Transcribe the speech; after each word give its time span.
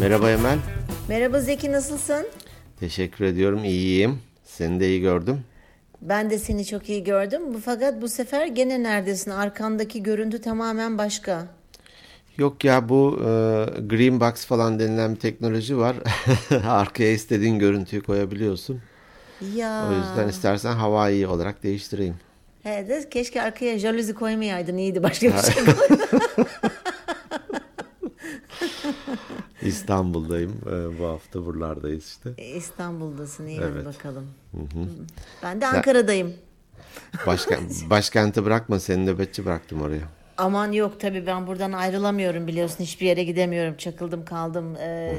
Merhaba 0.00 0.30
Emel. 0.30 0.58
Merhaba 1.08 1.40
Zeki 1.40 1.72
nasılsın? 1.72 2.26
Teşekkür 2.80 3.24
ediyorum. 3.24 3.64
İyiyim. 3.64 4.18
Seni 4.44 4.80
de 4.80 4.88
iyi 4.88 5.00
gördüm. 5.00 5.40
Ben 6.02 6.30
de 6.30 6.38
seni 6.38 6.64
çok 6.66 6.88
iyi 6.88 7.04
gördüm. 7.04 7.42
Fakat 7.64 8.02
bu 8.02 8.08
sefer 8.08 8.46
gene 8.46 8.82
neredesin? 8.82 9.30
Arkandaki 9.30 10.02
görüntü 10.02 10.40
tamamen 10.40 10.98
başka. 10.98 11.46
Yok 12.36 12.64
ya 12.64 12.88
bu 12.88 13.18
e, 13.20 13.26
Green 13.80 14.20
Box 14.20 14.46
falan 14.46 14.78
denilen 14.78 15.14
bir 15.14 15.20
teknoloji 15.20 15.78
var. 15.78 15.96
Arkaya 16.66 17.12
istediğin 17.12 17.58
görüntüyü 17.58 18.02
koyabiliyorsun. 18.02 18.80
Ya. 19.54 19.88
O 19.90 19.94
yüzden 19.94 20.28
istersen 20.28 20.72
Hawaii 20.72 21.26
olarak 21.26 21.62
değiştireyim. 21.62 22.14
He 22.62 22.88
de 22.88 23.08
keşke 23.10 23.42
arkaya 23.42 23.78
jaluzi 23.78 24.14
koymayaydın 24.14 24.76
iyiydi 24.76 25.02
başka 25.02 25.26
bir 25.26 25.52
şey. 25.52 25.64
İstanbul'dayım. 29.62 30.52
E, 30.66 30.98
bu 30.98 31.06
hafta 31.06 31.46
buralardayız 31.46 32.04
işte. 32.06 32.30
İstanbul'dasın 32.56 33.46
iyi 33.46 33.60
Evet. 33.60 33.84
bakalım. 33.86 34.26
Ben 35.42 35.60
de 35.60 35.66
Ankara'dayım. 35.66 36.32
Başka, 37.26 37.58
başkenti 37.90 38.44
bırakma 38.44 38.80
seni 38.80 39.06
nöbetçi 39.06 39.44
bıraktım 39.44 39.82
oraya. 39.82 40.02
Aman 40.36 40.72
yok 40.72 41.00
tabii 41.00 41.26
ben 41.26 41.46
buradan 41.46 41.72
ayrılamıyorum 41.72 42.46
biliyorsun 42.46 42.84
hiçbir 42.84 43.06
yere 43.06 43.24
gidemiyorum 43.24 43.76
çakıldım 43.76 44.24
kaldım 44.24 44.76
Ee, 44.76 45.14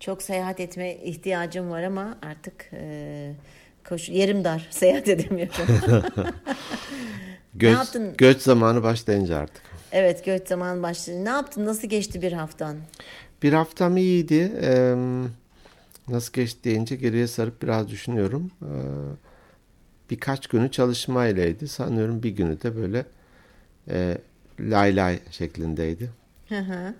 çok 0.00 0.22
seyahat 0.22 0.60
etme 0.60 0.94
ihtiyacım 0.96 1.70
var 1.70 1.82
ama 1.82 2.18
artık 2.22 2.70
e, 2.72 3.34
koş, 3.88 4.08
yerim 4.08 4.44
dar 4.44 4.68
seyahat 4.70 5.08
edemiyorum. 5.08 5.54
Göç, 7.54 7.72
yaptın? 7.74 8.14
göç 8.18 8.40
zamanı 8.42 8.82
başlayınca 8.82 9.36
artık. 9.36 9.62
Evet 9.94 10.24
göç 10.24 10.48
zaman 10.48 10.82
başladı. 10.82 11.24
Ne 11.24 11.28
yaptın 11.28 11.66
nasıl 11.66 11.88
geçti 11.88 12.22
bir 12.22 12.32
haftan? 12.32 12.76
Bir 13.42 13.52
haftam 13.52 13.96
iyiydi. 13.96 14.52
Ee, 14.62 14.94
nasıl 16.08 16.32
geçti 16.32 16.64
deyince 16.64 16.96
geriye 16.96 17.26
sarıp 17.26 17.62
biraz 17.62 17.88
düşünüyorum. 17.88 18.50
Ee, 18.62 18.66
birkaç 20.10 20.46
günü 20.46 20.70
çalışmayleydi. 20.70 21.68
Sanıyorum 21.68 22.22
bir 22.22 22.30
günü 22.30 22.62
de 22.62 22.76
böyle 22.76 23.06
e, 23.88 24.18
lay 24.60 24.96
lay 24.96 25.18
şeklindeydi. 25.30 26.10
Hı 26.48 26.58
hı. 26.58 26.94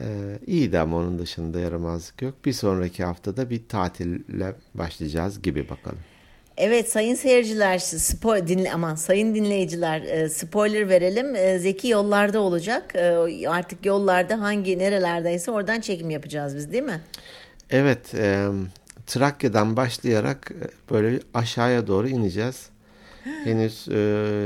Ee, 0.00 0.38
iyiydi 0.46 0.78
ama 0.78 0.96
onun 0.96 1.18
dışında 1.18 1.60
yaramazlık 1.60 2.22
yok. 2.22 2.34
Bir 2.44 2.52
sonraki 2.52 3.04
haftada 3.04 3.50
bir 3.50 3.68
tatille 3.68 4.54
başlayacağız 4.74 5.42
gibi 5.42 5.68
bakalım. 5.68 5.98
Evet 6.56 6.92
sayın 6.92 7.14
seyirciler, 7.14 7.78
spo, 7.78 8.46
dinle, 8.46 8.72
aman 8.72 8.94
sayın 8.94 9.34
dinleyiciler 9.34 10.02
e, 10.02 10.28
spoiler 10.28 10.88
verelim. 10.88 11.34
E, 11.36 11.58
Zeki 11.58 11.88
yollarda 11.88 12.40
olacak. 12.40 12.94
E, 12.94 13.48
Artık 13.48 13.86
yollarda 13.86 14.40
hangi 14.40 14.78
nerelerdeyse 14.78 15.50
oradan 15.50 15.80
çekim 15.80 16.10
yapacağız 16.10 16.56
biz 16.56 16.72
değil 16.72 16.82
mi? 16.82 17.00
Evet, 17.70 18.14
e, 18.14 18.46
Trakya'dan 19.06 19.76
başlayarak 19.76 20.50
e, 20.50 20.92
böyle 20.92 21.20
aşağıya 21.34 21.86
doğru 21.86 22.08
ineceğiz. 22.08 22.66
Henüz 23.44 23.88
e, 23.88 23.94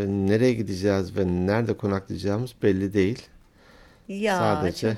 nereye 0.09 0.53
gideceğiz 0.55 1.17
ve 1.17 1.27
nerede 1.27 1.75
konaklayacağımız 1.77 2.51
belli 2.63 2.93
değil. 2.95 3.23
Ya 4.09 4.39
Sadece- 4.39 4.93
çok 4.93 4.97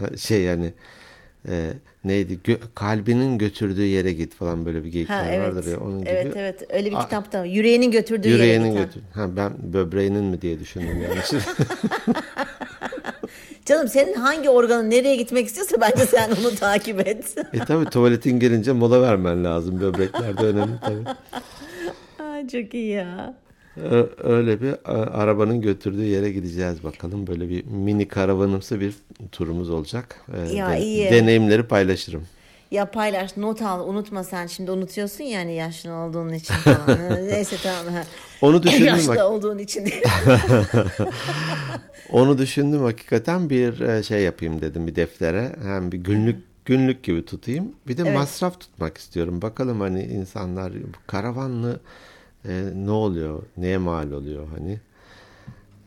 güzel. 0.00 0.18
Şey 0.18 0.42
yani 0.42 0.72
e, 1.48 1.72
neydi? 2.04 2.38
Gö- 2.44 2.58
kalbinin 2.74 3.38
götürdüğü 3.38 3.84
yere 3.86 4.12
git 4.12 4.34
falan 4.34 4.66
böyle 4.66 4.78
bir 4.78 4.88
Ha 4.88 4.92
geyikler 4.92 5.32
evet. 5.32 5.48
vardır 5.48 5.70
ya 5.72 5.80
onun 5.80 6.00
gibi. 6.00 6.08
Evet 6.10 6.32
evet 6.36 6.62
öyle 6.70 6.90
bir 6.90 6.96
Ah, 6.96 7.04
kitapta 7.04 7.44
yüreğinin 7.44 7.90
götürdüğü 7.90 8.28
yere 8.28 8.42
Yüreğinin 8.42 8.70
git, 8.70 8.78
ha. 8.80 8.84
götür. 8.84 9.02
Ha 9.14 9.36
ben 9.36 9.52
böbreğinin 9.72 10.24
mi 10.24 10.42
diye 10.42 10.60
düşündüm 10.60 11.02
yani. 11.02 11.42
Canım 13.66 13.88
senin 13.88 14.14
hangi 14.14 14.50
organın 14.50 14.90
nereye 14.90 15.16
gitmek 15.16 15.46
istiyorsa 15.46 15.76
bence 15.80 16.06
sen 16.06 16.30
onu 16.40 16.54
takip 16.54 17.08
et. 17.08 17.34
e 17.52 17.58
tabi 17.58 17.84
tuvaletin 17.84 18.40
gelince 18.40 18.72
mola 18.72 19.02
vermen 19.02 19.44
lazım. 19.44 19.80
Böbrekler 19.80 20.38
de 20.38 20.42
önemli 20.42 20.72
tabii. 20.84 21.04
Aa, 22.22 22.48
çok 22.48 22.74
iyi 22.74 22.88
ya. 22.88 23.34
Öyle 24.22 24.60
bir 24.62 24.74
arabanın 25.22 25.60
götürdüğü 25.60 26.04
yere 26.04 26.32
gideceğiz 26.32 26.84
bakalım. 26.84 27.26
Böyle 27.26 27.48
bir 27.48 27.64
mini 27.64 28.08
karavanımsı 28.08 28.80
bir 28.80 28.94
turumuz 29.32 29.70
olacak. 29.70 30.20
Ee, 30.34 30.54
Ya, 30.54 30.76
iyi. 30.76 31.10
Deneyimleri 31.10 31.62
paylaşırım. 31.62 32.22
Ya 32.70 32.90
paylaş 32.90 33.36
not 33.36 33.62
al 33.62 33.88
unutma 33.88 34.24
sen 34.24 34.46
şimdi 34.46 34.70
unutuyorsun 34.70 35.24
yani 35.24 35.54
yaşlı 35.54 35.92
olduğun 35.92 36.32
için 36.32 36.54
falan. 36.54 36.88
Neyse 37.28 37.56
tamam. 37.62 37.94
Onu 38.40 38.62
düşündüm 38.62 38.86
Yaşlı 38.86 39.08
bak. 39.08 39.24
olduğun 39.30 39.58
için. 39.58 39.88
Onu 42.12 42.38
düşündüm 42.38 42.82
hakikaten 42.82 43.50
bir 43.50 43.80
e, 43.80 44.02
şey 44.02 44.22
yapayım 44.22 44.60
dedim 44.60 44.86
bir 44.86 44.96
deftere. 44.96 45.52
Hem 45.62 45.92
bir 45.92 45.98
günlük 45.98 46.36
günlük 46.64 47.02
gibi 47.02 47.24
tutayım. 47.24 47.72
Bir 47.88 47.96
de 47.96 48.02
Evet. 48.02 48.14
masraf 48.14 48.60
tutmak 48.60 48.98
istiyorum. 48.98 49.42
Bakalım 49.42 49.80
hani 49.80 50.02
insanlar 50.02 50.72
karavanlı 51.06 51.80
e, 52.44 52.64
ne 52.74 52.90
oluyor? 52.90 53.42
Neye 53.56 53.78
mal 53.78 54.10
oluyor 54.10 54.48
hani? 54.48 54.80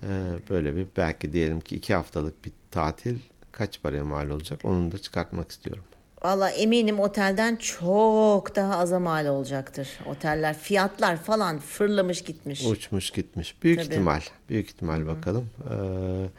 E, 0.04 0.10
böyle 0.50 0.76
bir 0.76 0.88
belki 0.98 1.34
diyelim 1.34 1.60
ki 1.60 1.76
iki 1.76 1.94
haftalık 1.94 2.46
bir 2.46 2.52
tatil 2.72 3.20
kaç 3.52 3.82
paraya 3.82 4.06
mal 4.06 4.30
olacak? 4.30 4.60
Onu 4.64 4.92
da 4.92 4.98
çıkartmak 4.98 5.52
istiyorum. 5.52 5.84
Valla 6.24 6.50
eminim 6.50 7.00
otelden 7.00 7.56
çok 7.56 8.56
daha 8.56 8.78
aza 8.78 9.00
mal 9.00 9.26
olacaktır. 9.26 9.90
Oteller 10.06 10.58
fiyatlar 10.58 11.18
falan 11.18 11.60
fırlamış 11.60 12.22
gitmiş. 12.22 12.66
Uçmuş 12.66 13.12
gitmiş. 13.12 13.64
Büyük 13.64 13.80
Tabii. 13.80 13.88
ihtimal. 13.88 14.22
Büyük 14.50 14.68
ihtimal 14.68 15.08
bakalım. 15.08 15.50
Ee, 15.72 16.30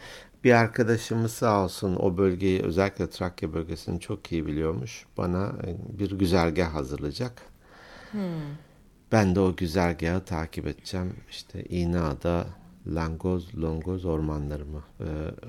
bir 0.45 0.53
arkadaşımız 0.53 1.33
sağ 1.33 1.65
olsun 1.65 1.97
o 1.97 2.17
bölgeyi 2.17 2.63
özellikle 2.63 3.11
Trakya 3.11 3.55
bölgesini 3.55 4.01
çok 4.01 4.33
iyi 4.33 4.47
biliyormuş. 4.47 5.07
Bana 5.17 5.53
bir 5.99 6.11
güzergah 6.11 6.75
hazırlayacak. 6.75 7.43
Ben 9.13 9.35
de 9.35 9.41
o 9.41 9.57
güzergahı 9.57 10.25
takip 10.25 10.67
edeceğim. 10.67 11.15
İşte 11.31 11.65
İğneada, 11.65 12.47
Langoz, 12.87 13.55
Longoz 13.63 14.05
ormanları 14.05 14.65
mı? 14.65 14.83
Ee, 15.01 15.05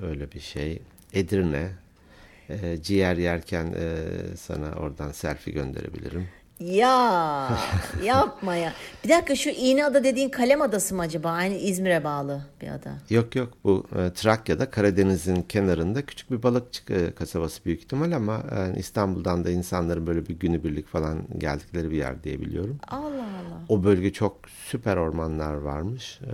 öyle 0.06 0.32
bir 0.32 0.40
şey. 0.40 0.82
Edirne. 1.14 1.72
Ee, 2.50 2.78
ciğer 2.84 3.18
yerken 3.18 3.74
e, 3.78 4.06
sana 4.38 4.72
oradan 4.72 5.12
selfie 5.12 5.54
gönderebilirim. 5.54 6.28
Ya 6.62 7.58
yapma 8.04 8.56
ya. 8.56 8.74
Bir 9.04 9.10
dakika 9.10 9.36
şu 9.36 9.50
İğneada 9.50 10.04
dediğin 10.04 10.30
Kalem 10.30 10.62
Adası 10.62 10.96
mı 10.96 11.02
acaba? 11.02 11.32
Aynı 11.32 11.56
İzmir'e 11.56 12.04
bağlı 12.04 12.42
bir 12.62 12.68
ada. 12.68 12.94
Yok 13.10 13.36
yok 13.36 13.54
bu 13.64 13.86
e, 13.96 14.14
Trakya'da 14.14 14.70
Karadeniz'in 14.70 15.42
kenarında 15.42 16.06
küçük 16.06 16.32
bir 16.32 16.44
balıkçı 16.44 16.94
e, 16.94 17.12
kasabası 17.12 17.66
büyük 17.66 17.80
ihtimal 17.82 18.12
ama 18.12 18.44
e, 18.52 18.80
İstanbul'dan 18.80 19.46
da 19.46 19.50
insanların 19.50 20.08
böyle 20.08 20.28
bir 20.28 20.40
günübirlik 20.40 20.88
falan 20.88 21.18
geldikleri 21.38 21.92
bir 21.92 21.98
yer 21.98 22.24
diye 22.24 22.42
biliyorum. 22.42 22.78
Allah 22.88 23.08
Allah. 23.08 23.62
O 23.70 23.84
bölge 23.84 24.14
çok 24.14 24.38
süper 24.66 24.98
ormanlar 24.98 25.54
varmış. 25.54 26.20
E, 26.22 26.34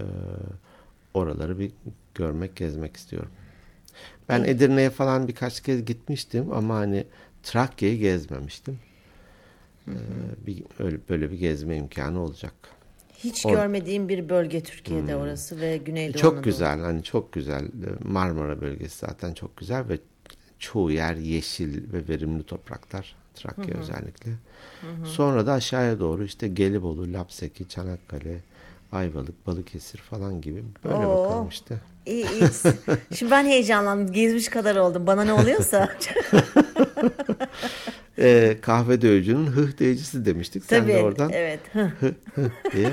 oraları 1.14 1.60
bir 1.60 1.72
görmek, 2.16 2.56
gezmek 2.56 2.98
istiyorum. 2.98 3.32
Ben 4.30 4.44
Edirne'ye 4.44 4.90
falan 4.90 5.28
birkaç 5.28 5.62
kez 5.62 5.86
gitmiştim 5.86 6.54
ama 6.54 6.76
hani 6.76 7.04
Trakya'yı 7.44 8.00
gezmemiştim. 8.00 8.80
E, 9.88 9.96
bir 10.48 10.64
öyle 10.80 10.98
böyle 11.10 11.32
bir 11.32 11.38
gezme 11.40 11.78
imkanı 11.78 12.22
olacak. 12.22 12.54
Hiç 13.18 13.46
Or- 13.46 13.52
görmediğim 13.52 14.10
bir 14.10 14.30
bölge 14.30 14.64
Türkiye'de 14.64 15.16
orası 15.16 15.62
ve 15.62 15.78
Güneydoğu 15.78 16.22
Çok 16.22 16.34
Anadolu. 16.34 16.44
güzel 16.44 16.80
hani 16.80 17.04
çok 17.04 17.34
güzel 17.34 17.68
Marmara 18.04 18.62
bölgesi 18.62 18.98
zaten 18.98 19.34
çok 19.34 19.58
güzel 19.58 19.90
ve 19.90 20.00
çoğu 20.60 20.92
yer 20.92 21.16
yeşil 21.16 21.94
ve 21.94 22.08
verimli 22.08 22.44
topraklar 22.44 23.16
Trakya 23.36 23.78
özellikle. 23.80 24.32
Sonra 25.04 25.46
da 25.48 25.54
aşağıya 25.54 26.00
doğru 26.00 26.24
işte 26.24 26.48
Gelibolu, 26.48 27.14
Lapseki, 27.14 27.68
Çanakkale, 27.70 28.40
Ayvalık, 28.92 29.48
Balıkesir 29.48 29.98
falan 29.98 30.42
gibi 30.42 30.64
böyle 30.84 30.96
Oo. 31.06 31.24
bakalım 31.26 31.48
işte. 31.50 31.78
İyi 32.06 32.26
iyi. 32.32 32.50
Şimdi 33.18 33.32
ben 33.32 33.46
heyecanlandım. 33.46 34.14
Gezmiş 34.14 34.50
kadar 34.50 34.76
oldum. 34.76 35.08
Bana 35.08 35.24
ne 35.24 35.34
oluyorsa. 35.34 35.90
Ee, 38.20 38.58
kahve 38.62 39.02
dövücünün 39.02 39.46
hıh 39.48 39.80
deyicisi 39.80 40.26
demiştik. 40.26 40.66
Sen 40.66 40.82
Tabii. 40.82 40.94
de 40.94 40.98
oradan 40.98 41.32
Evet. 41.34 41.60
Hı. 41.74 41.92
diye 42.76 42.92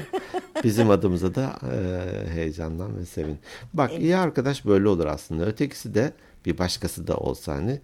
bizim 0.65 0.91
adımıza 0.91 1.35
da 1.35 1.59
e, 1.73 2.35
heyecandan 2.35 2.99
ve 2.99 3.05
sevin. 3.07 3.39
Bak 3.75 3.91
iyi 3.99 4.17
arkadaş 4.17 4.67
böyle 4.67 4.89
olur 4.89 5.07
aslında. 5.07 5.47
Ötekisi 5.47 5.95
de 5.95 6.13
bir 6.47 6.59
başkası 6.59 7.07
da 7.07 7.17
olsa 7.17 7.55
hani 7.55 7.81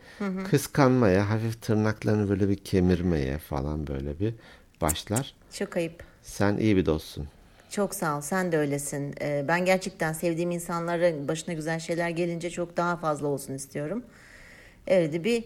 kıskanmaya, 0.51 1.31
hafif 1.31 1.63
tırnaklarını 1.63 2.29
böyle 2.29 2.49
bir 2.49 2.57
kemirmeye 2.57 3.39
falan 3.39 3.87
böyle 3.87 4.19
bir 4.21 4.35
başlar. 4.81 5.35
Çok 5.53 5.77
ayıp. 5.77 6.03
Sen 6.23 6.57
iyi 6.57 6.77
bir 6.77 6.87
dostsun. 6.87 7.29
Çok 7.71 7.95
sağ 7.95 8.17
ol. 8.17 8.21
Sen 8.21 8.53
de 8.53 8.59
öylesin. 8.59 9.15
Ee, 9.21 9.45
ben 9.49 9.65
gerçekten 9.65 10.13
sevdiğim 10.13 10.51
insanların 10.51 11.29
başına 11.29 11.55
güzel 11.55 11.79
şeyler 11.79 12.11
gelince 12.11 12.51
çok 12.51 12.77
daha 12.77 12.97
fazla 12.97 13.27
olsun 13.27 13.55
istiyorum. 13.55 14.03
Öyle 14.87 15.25
bir 15.25 15.45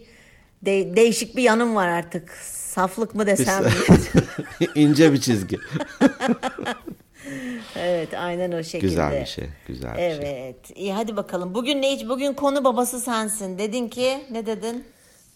de- 0.65 0.95
değişik 0.95 1.35
bir 1.35 1.43
yanım 1.43 1.75
var 1.75 1.87
artık. 1.87 2.31
Saflık 2.51 3.15
mı 3.15 3.25
desem. 3.25 3.63
İnce 4.75 5.13
bir 5.13 5.21
çizgi. 5.21 5.55
evet, 7.75 8.13
aynen 8.13 8.51
o 8.51 8.63
şekilde. 8.63 8.87
Güzel 8.87 9.21
bir 9.21 9.25
şey. 9.25 9.45
Güzel 9.67 9.93
bir 9.93 9.97
şey. 9.97 10.15
Evet. 10.15 10.55
İyi 10.75 10.93
hadi 10.93 11.15
bakalım. 11.15 11.55
Bugün 11.55 11.81
ne 11.81 11.95
hiç 11.95 12.07
bugün 12.07 12.33
konu 12.33 12.63
babası 12.63 12.99
sensin. 12.99 13.57
Dedin 13.57 13.89
ki 13.89 14.17
ne 14.31 14.45
dedin? 14.45 14.83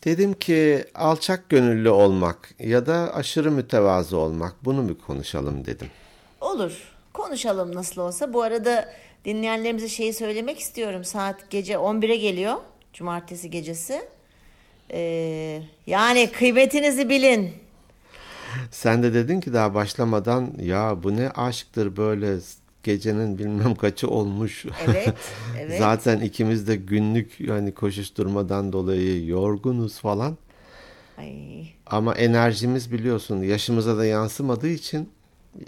Dedim 0.06 0.34
ki 0.34 0.86
alçak 0.96 1.50
gönüllü 1.50 1.90
olmak 1.90 2.50
ya 2.60 2.86
da 2.86 3.16
aşırı 3.16 3.52
mütevazı 3.52 4.18
olmak 4.18 4.56
bunu 4.66 4.90
bir 4.90 4.96
konuşalım 4.96 5.66
dedim. 5.66 5.88
Olur. 6.42 6.72
Konuşalım 7.14 7.76
nasıl 7.76 8.02
olsa. 8.02 8.34
Bu 8.34 8.42
arada 8.42 8.94
dinleyenlerimize 9.26 9.88
şeyi 9.88 10.14
söylemek 10.14 10.60
istiyorum. 10.60 11.04
Saat 11.04 11.50
gece 11.50 11.74
11'e 11.74 12.16
geliyor. 12.16 12.56
Cumartesi 12.94 13.50
gecesi. 13.50 14.02
Ee, 14.94 15.62
yani 15.88 16.32
kıymetinizi 16.32 17.10
bilin. 17.10 17.54
Sen 18.72 19.04
de 19.04 19.14
dedin 19.14 19.40
ki 19.42 19.54
daha 19.54 19.74
başlamadan 19.74 20.54
ya 20.62 21.04
bu 21.04 21.18
ne 21.18 21.30
aşktır 21.30 21.98
böyle 21.98 22.38
gecenin 22.84 23.38
bilmem 23.38 23.76
kaçı 23.76 24.08
olmuş. 24.08 24.66
Evet, 24.88 25.16
evet. 25.60 25.80
Zaten 25.80 26.20
ikimiz 26.20 26.68
de 26.68 26.76
günlük 26.76 27.40
yani 27.40 27.74
koşuşturmadan 27.74 28.74
dolayı 28.74 29.26
yorgunuz 29.26 30.00
falan. 30.00 30.38
Ay. 31.18 31.68
Ama 31.86 32.16
enerjimiz 32.16 32.92
biliyorsun 32.92 33.42
yaşımıza 33.42 33.98
da 33.98 34.06
yansımadığı 34.06 34.70
için 34.70 35.10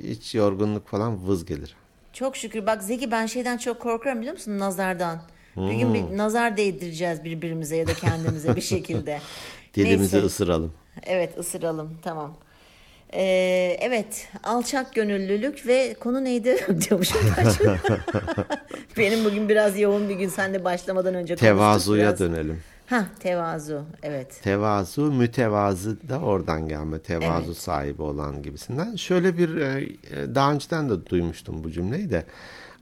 hiç 0.04 0.36
yorgunluk 0.36 0.88
falan 0.88 1.28
vız 1.28 1.46
gelir. 1.46 1.76
Çok 2.14 2.38
şükür. 2.38 2.66
Bak 2.66 2.84
Zeki 2.84 3.12
ben 3.12 3.26
şeyden 3.26 3.58
çok 3.58 3.80
korkuyorum 3.80 4.22
biliyor 4.22 4.36
musun? 4.36 4.60
Nazardan. 4.60 5.22
Bir 5.58 5.74
gün 5.74 5.94
bir 5.94 6.18
nazar 6.18 6.58
değdireceğiz 6.58 7.24
birbirimize 7.24 7.76
ya 7.78 7.88
da 7.88 7.94
kendimize 7.94 8.56
bir 8.56 8.62
şekilde. 8.62 9.20
Dilimizi 9.76 10.16
Neyse. 10.16 10.26
ısıralım. 10.28 10.74
Evet 11.04 11.38
ısıralım 11.40 11.98
tamam. 12.04 12.34
Ee, 13.14 13.78
evet 13.82 14.28
alçak 14.44 14.94
gönüllülük 14.96 15.68
ve 15.68 15.94
konu 16.00 16.24
neydi 16.24 16.58
diyormuşum. 16.90 17.22
Benim 18.98 19.26
bugün 19.26 19.50
biraz 19.50 19.80
yoğun 19.80 20.10
bir 20.10 20.16
gün 20.16 20.30
sen 20.30 20.54
de 20.54 20.64
başlamadan 20.64 21.16
önce 21.16 21.36
Tevazuya 21.36 22.08
biraz. 22.08 22.20
dönelim. 22.20 22.60
Ha 22.88 23.06
tevazu 23.20 23.84
evet. 24.04 24.40
Tevazu, 24.44 25.02
mütevazı 25.12 26.10
da 26.10 26.20
oradan 26.20 26.68
gelme. 26.68 27.00
Tevazu 27.00 27.46
Evet. 27.46 27.58
sahibi 27.58 28.02
olan 28.02 28.44
gibisinden. 28.44 28.96
Şöyle 28.96 29.38
bir 29.38 29.58
e, 29.58 29.82
e, 29.84 30.36
daha 30.36 30.54
önceden 30.54 30.90
de 30.90 31.06
duymuştum 31.06 31.64
bu 31.64 31.72
cümleyi 31.72 32.10
de. 32.10 32.24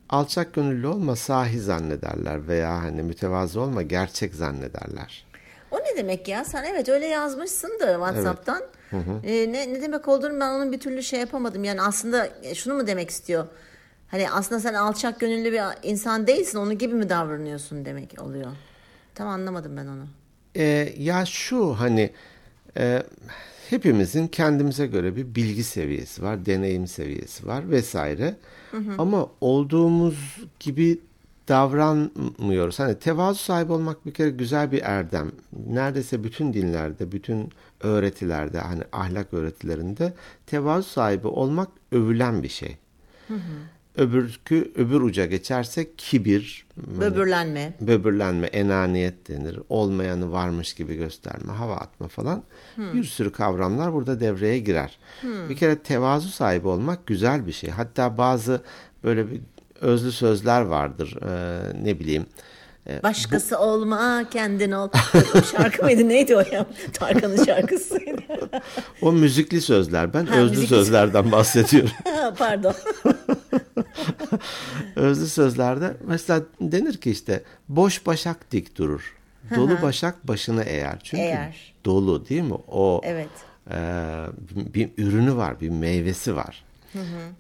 Alçak 0.10 0.54
gönüllü 0.54 0.88
olma 0.88 1.16
sahi 1.16 1.60
zannederler 1.60 2.48
veya 2.48 2.84
hani 2.84 3.04
mütevazı 3.04 3.62
olma 3.62 3.82
gerçek 3.82 4.36
zannederler. 4.36 5.26
O 5.72 5.78
ne 5.78 5.98
demek 5.98 6.28
ya? 6.28 6.46
Sen 6.46 6.64
evet 6.64 6.90
öyle 6.90 7.06
yazmışsın 7.08 7.80
da 7.80 7.94
WhatsApp'tan. 7.94 8.62
Ee, 9.24 9.52
ne, 9.52 9.74
ne 9.74 9.82
demek 9.82 10.08
olduğunu 10.08 10.40
ben 10.40 10.50
onun 10.50 10.72
bir 10.72 10.80
türlü 10.80 11.04
şey 11.04 11.20
yapamadım. 11.20 11.64
Yani 11.64 11.82
aslında 11.82 12.30
e, 12.44 12.56
şunu 12.56 12.74
mu 12.74 12.88
demek 12.88 13.10
istiyor? 13.10 13.48
Hani 14.08 14.32
aslında 14.32 14.62
sen 14.62 14.74
alçak 14.74 15.20
gönüllü 15.20 15.52
bir 15.52 15.62
insan 15.84 16.28
değilsin. 16.28 16.58
Onun 16.58 16.78
gibi 16.78 16.94
mi 16.94 17.10
davranıyorsun 17.10 17.86
demek 17.86 18.22
oluyor. 18.22 18.52
Tam 19.16 19.28
anlamadım 19.28 19.78
ben 19.78 19.88
onu. 19.88 20.08
E, 20.56 20.94
ya 20.98 21.26
şu 21.26 21.74
hani 21.80 22.14
e, 22.78 23.04
hepimizin 23.70 24.28
kendimize 24.28 24.88
göre 24.88 25.16
bir 25.16 25.36
bilgi 25.36 25.64
seviyesi 25.64 26.24
var, 26.24 26.46
deneyim 26.46 26.88
seviyesi 26.88 27.48
var 27.48 27.70
vesaire. 27.70 28.36
Ama 28.98 29.28
olduğumuz 29.42 30.38
gibi 30.60 31.00
davranmıyoruz. 31.48 32.80
Hani 32.80 33.00
tevazu 33.00 33.40
sahibi 33.40 33.72
olmak 33.72 34.06
bir 34.06 34.14
kere 34.14 34.30
güzel 34.30 34.72
bir 34.72 34.82
erdem. 34.84 35.32
Neredeyse 35.70 36.24
bütün 36.24 36.54
dinlerde, 36.54 37.12
bütün 37.12 37.50
öğretilerde, 37.80 38.60
hani 38.60 38.84
ahlak 38.92 39.34
öğretilerinde 39.34 40.14
tevazu 40.46 40.90
sahibi 40.90 41.28
olmak 41.28 41.70
övülen 41.92 42.44
bir 42.44 42.50
şey. 42.50 42.78
Öbürkü 43.98 44.72
öbür 44.76 45.02
uca 45.02 45.26
geçersek 45.26 45.98
kibir, 45.98 46.66
Böbürlenme. 46.88 47.74
böbürlenme, 47.82 48.48
enaniyet 48.48 49.28
denir. 49.30 49.60
Olmayanı 49.70 50.32
varmış 50.32 50.74
gibi 50.74 50.96
gösterme, 50.96 51.54
hava 51.54 51.76
atma 51.76 52.08
falan. 52.08 52.44
Bir 52.78 53.04
sürü 53.04 53.32
kavramlar 53.32 53.94
burada 53.94 54.20
devreye 54.20 54.60
girer. 54.60 55.00
Bir 55.50 55.56
kere 55.56 55.80
tevazu 55.80 56.30
sahibi 56.30 56.68
olmak 56.68 57.08
güzel 57.08 57.48
bir 57.48 57.52
şey. 57.52 57.70
Hatta 57.70 58.18
bazı 58.18 58.62
böyle 59.04 59.32
bir 59.32 59.42
özlü 59.82 60.12
sözler 60.12 60.62
vardır. 60.62 61.18
Ee, 61.22 61.84
ne 61.84 62.00
bileyim. 62.00 62.26
E, 62.90 63.04
Başkası 63.04 63.60
olma 63.60 64.30
kendin 64.32 64.72
ol. 64.72 64.90
Şarkı 65.52 65.84
mıydı 65.84 66.10
neydi 66.10 66.36
o 66.36 66.40
ya? 66.40 66.66
Tarkan'ın 66.94 67.46
şarkısıydı. 67.46 68.22
o 69.02 69.12
müzikli 69.12 69.62
sözler. 69.62 70.14
Ben 70.14 70.26
Ha, 70.26 70.36
özlü 70.36 70.56
müzikli- 70.58 70.68
sözlerden 70.68 71.32
bahsediyorum. 71.32 71.92
Pardon. 72.38 72.74
özlü 74.96 75.28
sözlerde 75.28 75.94
mesela 76.08 76.42
denir 76.62 76.98
ki 76.98 77.12
işte 77.12 77.44
boş 77.70 78.06
başak 78.06 78.52
dik 78.52 78.78
durur. 78.78 79.16
Dolu 79.56 79.82
başak 79.82 80.28
başını 80.28 80.64
eğer. 80.64 81.00
Çünkü 81.04 81.24
Eğer. 81.24 81.74
dolu 81.86 82.30
değil 82.30 82.42
mi? 82.42 82.54
O 82.68 83.02
Evet. 83.04 83.30
e, 83.72 83.76
bir, 84.56 84.74
bir 84.74 85.04
ürünü 85.04 85.36
var, 85.36 85.62
bir 85.62 85.70
meyvesi 85.70 86.36
var. 86.36 86.64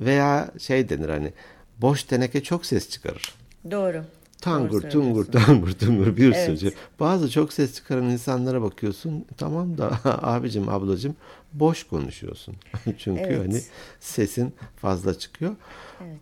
Veya 0.01 0.47
şey 0.59 0.89
denir 0.89 1.09
hani 1.09 1.33
boş 1.77 2.03
teneke 2.03 2.44
çok 2.44 2.65
ses 2.65 2.89
çıkarır. 2.89 3.33
Doğru. 3.71 4.03
Doğru 4.45 4.53
Tangur 4.53 4.81
söylüyorsun. 4.81 5.00
tungur 5.01 5.25
tangur 5.25 5.71
tungur 5.71 6.18
bir 6.18 6.33
Evet. 6.33 6.59
sürü. 6.59 6.71
Bazı 7.00 7.31
çok 7.31 7.53
ses 7.53 7.75
çıkaran 7.75 8.03
insanlara 8.09 8.62
bakıyorsun. 8.62 9.25
Tamam 9.38 9.77
da 9.77 10.00
abicim 10.06 10.69
ablacım 10.69 11.15
boş 11.53 11.83
konuşuyorsun. 11.83 12.56
Çünkü 12.97 13.21
Evet. 13.21 13.39
hani 13.39 13.62
sesin 14.00 14.53
fazla 14.81 15.19
çıkıyor. 15.19 15.56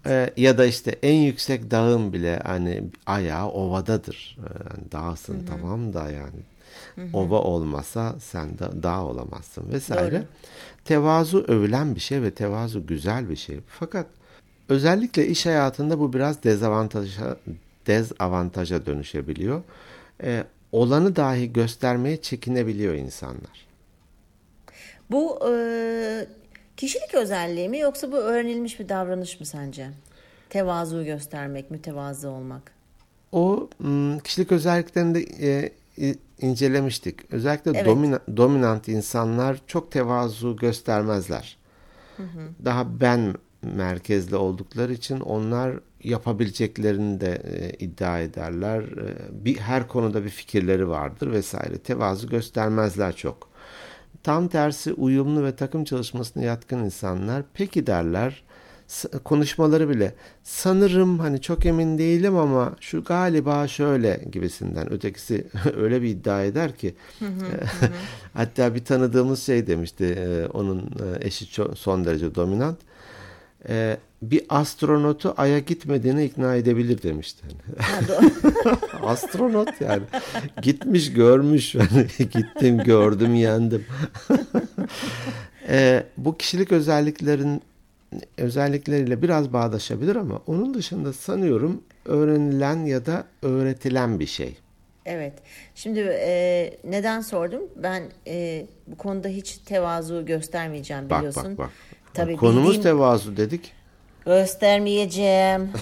Ee, 0.05 0.33
ya 0.37 0.57
da 0.57 0.65
işte 0.65 0.95
en 1.03 1.13
yüksek 1.13 1.71
dağın 1.71 2.13
bile 2.13 2.39
hani 2.45 2.83
ayağı 3.05 3.47
ovadadır. 3.49 4.37
Ee, 4.39 4.41
yani 4.69 4.91
dağsın 4.91 5.45
tamam 5.49 5.93
da 5.93 6.11
yani. 6.11 6.39
Ova 7.13 7.39
olmasa 7.41 8.15
sen 8.19 8.49
de 8.59 8.83
dağ 8.83 9.03
olamazsın 9.03 9.71
vesaire. 9.73 10.15
Doğru. 10.17 10.25
Tevazu 10.85 11.45
övülen 11.47 11.95
bir 11.95 11.99
şey 11.99 12.21
ve 12.21 12.31
tevazu 12.31 12.87
güzel 12.87 13.29
bir 13.29 13.35
şey. 13.35 13.59
Fakat 13.67 14.05
özellikle 14.69 15.27
iş 15.27 15.45
hayatında 15.45 15.99
bu 15.99 16.13
biraz 16.13 16.43
dezavantaja 16.43 17.37
dezavantaja 17.87 18.85
dönüşebiliyor. 18.85 19.63
Ee, 20.23 20.43
olanı 20.71 21.15
dahi 21.15 21.53
göstermeye 21.53 22.21
çekinebiliyor 22.21 22.93
insanlar. 22.93 23.67
Bu 25.11 25.39
e, 25.51 26.27
kişilik 26.77 27.13
özelliği 27.13 27.69
mi 27.69 27.79
yoksa 27.79 28.11
bu 28.11 28.15
öğrenilmiş 28.17 28.79
bir 28.79 28.89
davranış 28.89 29.39
mı 29.39 29.45
sence? 29.45 29.89
Tevazu 30.49 31.05
göstermek, 31.05 31.71
mütevazı 31.71 32.29
olmak. 32.29 32.71
O 33.31 33.69
kişilik 34.23 34.51
özelliklerinde 34.51 35.19
e, 35.21 35.71
i- 35.97 36.17
incelemiştik. 36.41 37.33
Özellikle 37.33 37.71
Evet. 37.71 37.87
domina- 37.87 38.37
dominant 38.37 38.87
insanlar 38.87 39.57
çok 39.67 39.91
tevazu 39.91 40.55
göstermezler. 40.55 41.57
Daha 42.65 42.99
ben 42.99 43.33
merkezli 43.75 44.35
oldukları 44.35 44.93
için 44.93 45.19
onlar 45.19 45.79
yapabileceklerini 46.03 47.21
de 47.21 47.41
e, 47.43 47.69
iddia 47.85 48.19
ederler. 48.19 48.81
E, 48.81 49.45
bir 49.45 49.57
her 49.57 49.87
konuda 49.87 50.23
bir 50.23 50.29
fikirleri 50.29 50.89
vardır 50.89 51.31
vesaire. 51.31 51.77
Tevazu 51.77 52.29
göstermezler 52.29 53.15
çok. 53.15 53.49
Tam 54.23 54.47
tersi 54.47 54.93
uyumlu 54.93 55.43
ve 55.43 55.55
takım 55.55 55.83
çalışmasına 55.83 56.43
yatkın 56.43 56.83
insanlar 56.83 57.43
peki 57.53 57.87
derler. 57.87 58.43
Konuşmaları 59.23 59.89
bile 59.89 60.13
sanırım 60.43 61.19
hani 61.19 61.41
çok 61.41 61.65
emin 61.65 61.97
değilim 61.97 62.35
ama 62.35 62.75
şu 62.79 63.03
galiba 63.03 63.67
şöyle 63.67 64.21
gibisinden 64.31 64.93
ötekisi 64.93 65.47
öyle 65.77 66.01
bir 66.01 66.07
iddia 66.07 66.43
eder 66.43 66.75
ki 66.75 66.95
hatta 68.33 68.75
bir 68.75 68.85
tanıdığımız 68.85 69.43
şey 69.43 69.67
demişti 69.67 70.05
e, 70.05 70.45
onun 70.45 70.79
e, 70.79 71.27
eşi 71.27 71.45
son 71.75 72.05
derece 72.05 72.35
dominant 72.35 72.77
E, 73.69 73.97
bir 74.21 74.45
astronotu 74.49 75.33
aya 75.37 75.59
gitmediğine 75.59 76.25
ikna 76.25 76.55
edebilir 76.55 77.03
demişti. 77.03 77.45
Astronot 79.03 79.81
yani. 79.81 80.03
Gitmiş 80.61 81.13
görmüş. 81.13 81.75
Yani 81.75 82.07
gittim 82.17 82.77
gördüm 82.77 83.35
yendim. 83.35 83.85
Ee, 85.69 86.03
bu 86.17 86.37
kişilik 86.37 86.71
özelliklerin 86.71 87.61
özellikleriyle 88.37 89.21
biraz 89.21 89.53
bağdaşabilir 89.53 90.15
ama 90.15 90.41
onun 90.47 90.73
dışında 90.73 91.13
sanıyorum 91.13 91.81
öğrenilen 92.05 92.85
ya 92.85 93.05
da 93.05 93.23
öğretilen 93.41 94.19
bir 94.19 94.25
şey. 94.25 94.57
Evet. 95.05 95.33
Şimdi 95.75 95.99
e, 95.99 96.73
neden 96.83 97.21
sordum? 97.21 97.61
Ben 97.75 98.03
e, 98.27 98.65
bu 98.87 98.97
konuda 98.97 99.27
hiç 99.27 99.57
tevazu 99.57 100.25
göstermeyeceğim 100.25 101.09
Bak 101.09 101.19
biliyorsun. 101.19 101.57
bak 101.57 101.57
bak. 101.57 101.69
Tabii 102.17 102.35
Konumuz 102.37 102.67
bildiğim- 102.67 102.83
tevazu 102.83 103.37
dedik. 103.37 103.71
Göstermeyeceğim. 104.25 105.69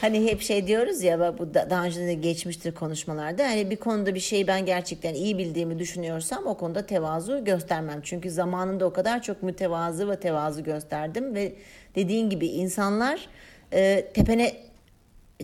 Hani 0.00 0.24
hep 0.30 0.42
şey 0.42 0.66
diyoruz 0.66 1.02
ya 1.02 1.38
bu 1.38 1.54
da- 1.54 1.66
daha 1.70 1.84
önce 1.84 2.00
de 2.00 2.14
geçmiştir 2.14 2.74
konuşmalarda. 2.74 3.44
Hani 3.44 3.70
bir 3.70 3.76
konuda 3.76 4.14
bir 4.14 4.20
şeyi 4.20 4.46
ben 4.46 4.66
gerçekten 4.66 5.14
iyi 5.14 5.38
bildiğimi 5.38 5.78
düşünüyorsam 5.78 6.46
o 6.46 6.56
konuda 6.56 6.86
tevazu 6.86 7.44
göstermem. 7.44 8.00
Çünkü 8.02 8.30
zamanında 8.30 8.84
o 8.86 8.92
kadar 8.92 9.22
çok 9.22 9.42
mütevazı 9.42 10.10
ve 10.10 10.16
tevazu 10.20 10.64
gösterdim 10.64 11.34
ve 11.34 11.52
dediğin 11.94 12.30
gibi 12.30 12.46
insanlar 12.46 13.28
e, 13.72 14.06
tepene 14.14 14.52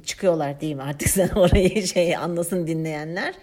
çıkıyorlar 0.04 0.60
diyeyim 0.60 0.80
artık 0.80 1.08
sen 1.18 1.28
orayı 1.28 1.86
şey 1.86 2.16
anlasın 2.16 2.66
dinleyenler. 2.66 3.34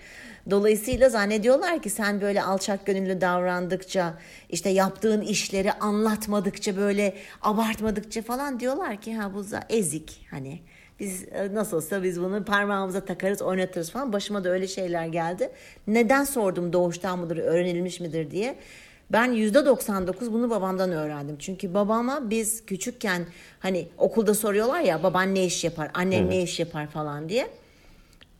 Dolayısıyla 0.50 1.10
zannediyorlar 1.10 1.82
ki 1.82 1.90
sen 1.90 2.22
böyle 2.22 2.44
alçak 2.44 2.86
gönüllü 2.86 3.22
davrandıkça, 3.22 4.14
işte 4.50 4.70
yaptığın 4.70 5.22
işleri 5.22 5.74
anlatmadıkça, 5.74 6.78
böyle 6.78 7.14
abartmadıkça 7.42 8.22
falan 8.22 8.60
diyorlar 8.60 9.02
ki 9.02 9.16
ha 9.16 9.34
bu 9.34 9.46
ezik 9.70 10.28
hani. 10.32 10.60
Biz 11.00 11.24
e, 11.24 11.54
nasıl 11.54 11.78
olsa 11.78 12.04
biz 12.04 12.22
bunu 12.22 12.44
parmağımıza 12.44 13.06
takarız, 13.06 13.42
oynatırız 13.42 13.92
falan. 13.92 14.14
Başıma 14.14 14.44
da 14.44 14.50
öyle 14.50 14.68
şeyler 14.68 15.08
geldi. 15.08 15.50
Neden 15.88 16.24
sordum 16.24 16.74
doğuştan 16.74 17.20
mıdır, 17.20 17.38
öğrenilmiş 17.38 18.00
midir 18.00 18.32
diye. 18.32 18.56
Ben 19.12 19.30
%99 19.30 20.34
bunu 20.34 20.50
babamdan 20.50 20.92
öğrendim. 20.92 21.36
Çünkü 21.40 21.74
babama 21.74 22.30
biz 22.30 22.66
küçükken 22.66 23.26
hani 23.60 23.88
okulda 23.98 24.34
soruyorlar 24.34 24.80
ya 24.80 25.04
baban 25.04 25.36
ne 25.36 25.46
iş 25.46 25.64
yapar, 25.64 25.92
annen 25.94 26.22
evet. 26.22 26.30
ne 26.30 26.42
iş 26.42 26.60
yapar 26.60 26.88
falan 26.88 27.30
diye. 27.30 27.48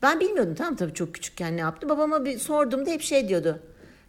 Ben 0.02 0.20
bilmiyordum 0.20 0.56
tamam 0.56 0.76
tabii 0.76 0.94
çok 0.94 1.14
küçükken 1.14 1.58
ne 1.58 1.62
yaptı. 1.62 1.90
Babama 1.90 2.26
bir 2.26 2.40
sorduğumda 2.40 2.90
hep 2.90 3.02
şey 3.02 3.30
diyordu. 3.30 3.60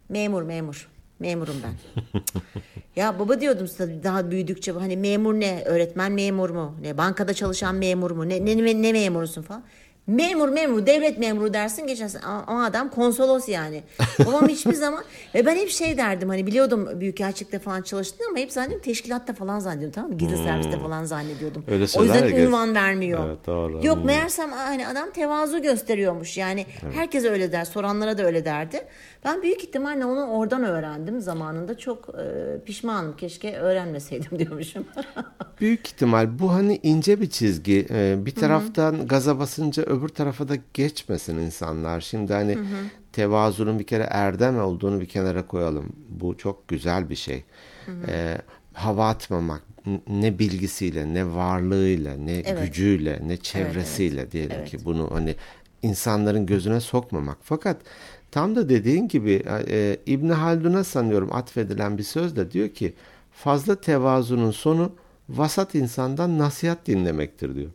Memur 0.08 0.42
memur. 0.42 0.88
Memurum 1.18 1.56
ben. 1.64 1.74
ya 2.96 3.18
baba 3.18 3.40
diyordum 3.40 3.68
size 3.68 4.02
daha 4.04 4.30
büyüdükçe 4.30 4.72
hani 4.72 4.96
memur 4.96 5.34
ne? 5.34 5.62
Öğretmen 5.66 6.12
memur 6.12 6.50
mu? 6.50 6.76
Ne 6.80 6.98
bankada 6.98 7.34
çalışan 7.34 7.74
memur 7.74 8.10
mu? 8.10 8.28
Ne 8.28 8.46
ne, 8.46 8.64
ne, 8.64 8.82
ne 8.82 8.92
memurusun 8.92 9.42
falan. 9.42 9.64
Memur 10.06 10.48
memur 10.48 10.86
devlet 10.86 11.18
memuru 11.18 11.54
dersin 11.54 11.86
geçersin 11.86 12.20
ama 12.46 12.64
adam 12.64 12.90
konsolos 12.90 13.48
yani. 13.48 13.82
Babam 14.26 14.48
hiçbir 14.48 14.74
zaman 14.74 15.04
ve 15.34 15.46
ben 15.46 15.56
hep 15.56 15.68
şey 15.68 15.98
derdim 15.98 16.28
hani 16.28 16.46
biliyordum 16.46 17.00
büyükelçilikte 17.00 17.58
falan 17.58 17.82
çalıştığını 17.82 18.28
ama 18.28 18.38
hep 18.38 18.52
zannediyordum 18.52 18.84
teşkilatta 18.84 19.32
falan 19.32 19.58
zannediyordum 19.58 19.92
tamam 19.94 20.10
mı? 20.10 20.18
Gizli 20.18 20.36
hmm. 20.36 20.44
serviste 20.44 20.78
falan 20.78 21.04
zannediyordum. 21.04 21.64
Öyle 21.68 21.86
o 21.96 22.02
yüzden 22.02 22.28
ya, 22.28 22.38
ünvan 22.38 22.74
vermiyor. 22.74 23.28
Evet, 23.28 23.46
doğru. 23.46 23.86
Yok 23.86 23.96
hmm. 23.96 24.04
meğersem 24.04 24.52
hani 24.52 24.88
adam 24.88 25.10
tevazu 25.10 25.62
gösteriyormuş 25.62 26.36
yani 26.36 26.66
evet. 26.82 26.94
herkes 26.94 27.24
öyle 27.24 27.52
der 27.52 27.64
soranlara 27.64 28.18
da 28.18 28.26
öyle 28.26 28.44
derdi. 28.44 28.82
Ben 29.24 29.42
büyük 29.42 29.62
ihtimalle 29.64 30.04
onu 30.04 30.26
oradan 30.26 30.64
öğrendim 30.64 31.20
zamanında 31.20 31.78
çok 31.78 32.08
e, 32.08 32.58
pişmanım 32.64 33.16
keşke 33.16 33.56
öğrenmeseydim 33.56 34.38
diyormuşum. 34.38 34.84
büyük 35.60 35.86
ihtimal 35.86 36.38
bu 36.38 36.52
hani 36.52 36.80
ince 36.82 37.20
bir 37.20 37.30
çizgi 37.30 37.86
ee, 37.90 38.16
bir 38.18 38.34
taraftan 38.34 38.92
Hı-hı. 38.92 39.06
gaza 39.06 39.38
basınca 39.38 39.82
öbür 39.98 40.08
tarafa 40.08 40.48
da 40.48 40.56
geçmesin 40.74 41.38
insanlar. 41.38 42.00
Şimdi 42.00 42.32
hani 42.32 42.54
hı 42.54 42.60
hı. 42.60 42.64
tevazunun 43.12 43.78
bir 43.78 43.84
kere 43.84 44.06
erdem 44.10 44.60
olduğunu 44.60 45.00
bir 45.00 45.06
kenara 45.06 45.46
koyalım. 45.46 45.92
Bu 46.08 46.36
çok 46.36 46.68
güzel 46.68 47.10
bir 47.10 47.16
şey. 47.16 47.44
Hı 47.86 47.92
hı. 47.92 47.96
Ee, 48.08 48.38
hava 48.72 49.08
atmamak 49.08 49.62
ne 50.08 50.38
bilgisiyle, 50.38 51.14
ne 51.14 51.34
varlığıyla, 51.34 52.16
ne 52.16 52.32
evet. 52.32 52.62
gücüyle, 52.62 53.20
ne 53.26 53.36
çevresiyle 53.36 54.14
evet, 54.14 54.22
evet. 54.22 54.32
diyelim 54.32 54.56
evet. 54.58 54.70
ki 54.70 54.84
bunu 54.84 55.10
hani 55.12 55.34
insanların 55.82 56.46
gözüne 56.46 56.80
sokmamak. 56.80 57.38
Fakat 57.42 57.76
tam 58.30 58.56
da 58.56 58.68
dediğin 58.68 59.08
gibi 59.08 59.42
e, 59.48 59.96
İbn 60.06 60.28
Haldun'a 60.28 60.84
sanıyorum 60.84 61.32
atfedilen 61.32 61.98
bir 61.98 62.02
söz 62.02 62.36
de 62.36 62.50
diyor 62.50 62.68
ki 62.68 62.94
fazla 63.32 63.80
tevazunun 63.80 64.50
sonu 64.50 64.92
vasat 65.28 65.74
insandan 65.74 66.38
nasihat 66.38 66.86
dinlemektir 66.86 67.54
diyor. 67.54 67.70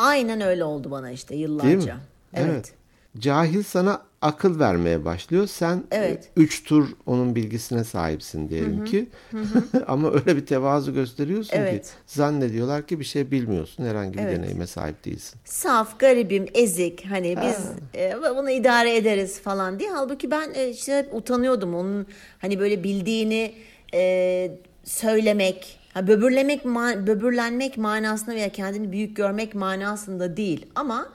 Aynen 0.00 0.40
öyle 0.40 0.64
oldu 0.64 0.90
bana 0.90 1.10
işte 1.10 1.34
yıllarca. 1.34 1.68
Değil 1.68 1.84
mi? 1.84 1.94
Evet. 2.34 2.50
evet. 2.50 2.72
Cahil 3.18 3.62
sana 3.62 4.02
akıl 4.22 4.60
vermeye 4.60 5.04
başlıyor. 5.04 5.46
Sen 5.46 5.76
e, 5.76 5.96
evet. 5.96 6.30
üç 6.36 6.64
tur 6.64 6.88
onun 7.06 7.34
bilgisine 7.34 7.84
sahipsin 7.84 8.48
diyelim 8.48 8.76
Hı-hı. 8.76 8.84
ki. 8.84 9.08
Hı-hı. 9.30 9.84
Ama 9.86 10.10
öyle 10.12 10.36
bir 10.36 10.46
tevazu 10.46 10.94
gösteriyorsun 10.94 11.56
evet. 11.56 11.84
ki 11.84 11.90
zannediyorlar 12.06 12.86
ki 12.86 13.00
bir 13.00 13.04
şey 13.04 13.30
bilmiyorsun. 13.30 13.84
Herhangi 13.84 14.18
bir 14.18 14.22
evet. 14.22 14.38
deneyime 14.38 14.66
sahip 14.66 15.04
değilsin. 15.04 15.40
Saf, 15.44 15.98
garibim, 15.98 16.46
ezik. 16.54 17.06
Hani 17.06 17.36
biz 17.36 17.66
e, 17.94 18.16
bunu 18.36 18.50
idare 18.50 18.96
ederiz 18.96 19.40
falan 19.40 19.78
diye. 19.78 19.90
Halbuki 19.90 20.30
ben 20.30 20.50
e, 20.54 20.68
işte 20.68 20.98
hep 20.98 21.14
utanıyordum. 21.14 21.74
Onun 21.74 22.06
hani 22.38 22.60
böyle 22.60 22.84
bildiğini 22.84 23.54
e, 23.94 24.52
söylemek, 24.84 25.79
Ha, 25.94 26.06
böbürlemek, 26.06 26.64
böbürlenmek 27.06 27.78
manasında 27.78 28.34
veya 28.34 28.48
kendini 28.48 28.92
büyük 28.92 29.16
görmek 29.16 29.54
manasında 29.54 30.36
değil. 30.36 30.66
Ama 30.74 31.08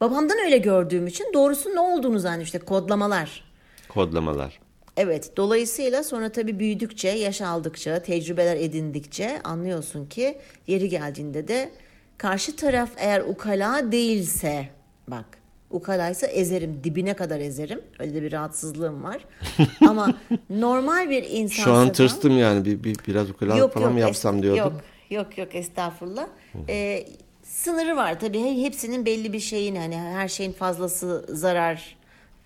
babamdan 0.00 0.38
öyle 0.44 0.58
gördüğüm 0.58 1.06
için 1.06 1.26
doğrusu 1.34 1.74
ne 1.74 1.80
olduğunu 1.80 2.18
zannediyorum. 2.18 2.44
işte 2.44 2.58
kodlamalar. 2.58 3.44
Kodlamalar. 3.88 4.60
Evet 4.96 5.36
dolayısıyla 5.36 6.04
sonra 6.04 6.28
tabii 6.28 6.58
büyüdükçe, 6.58 7.08
yaş 7.08 7.42
aldıkça, 7.42 8.02
tecrübeler 8.02 8.56
edindikçe 8.56 9.40
anlıyorsun 9.44 10.06
ki 10.06 10.38
yeri 10.66 10.88
geldiğinde 10.88 11.48
de 11.48 11.70
karşı 12.18 12.56
taraf 12.56 12.90
eğer 12.96 13.20
ukala 13.20 13.92
değilse 13.92 14.68
bak 15.08 15.26
ukalaysa 15.70 16.26
ezerim 16.26 16.80
dibine 16.84 17.14
kadar 17.14 17.40
ezerim. 17.40 17.80
Öyle 17.98 18.14
de 18.14 18.22
bir 18.22 18.32
rahatsızlığım 18.32 19.04
var. 19.04 19.24
Ama 19.88 20.14
normal 20.50 21.10
bir 21.10 21.22
insan 21.30 21.64
Şu 21.64 21.72
an 21.72 21.92
tırstım 21.92 22.38
yani 22.38 22.64
bir, 22.64 22.84
bir 22.84 22.96
biraz 23.08 23.30
ukalalık 23.30 23.58
yok, 23.58 23.72
falan 23.74 23.84
yok, 23.84 23.94
mı 23.94 24.00
yapsam 24.00 24.42
diyordum. 24.42 24.62
Yok 24.62 24.82
yok 25.10 25.38
yok 25.38 25.54
estağfurullah. 25.54 26.26
Ee, 26.68 27.06
sınırı 27.42 27.96
var 27.96 28.20
tabii. 28.20 28.62
Hepsinin 28.62 29.06
belli 29.06 29.32
bir 29.32 29.40
şeyin 29.40 29.76
hani 29.76 29.98
her 29.98 30.28
şeyin 30.28 30.52
fazlası 30.52 31.24
zarar 31.28 31.96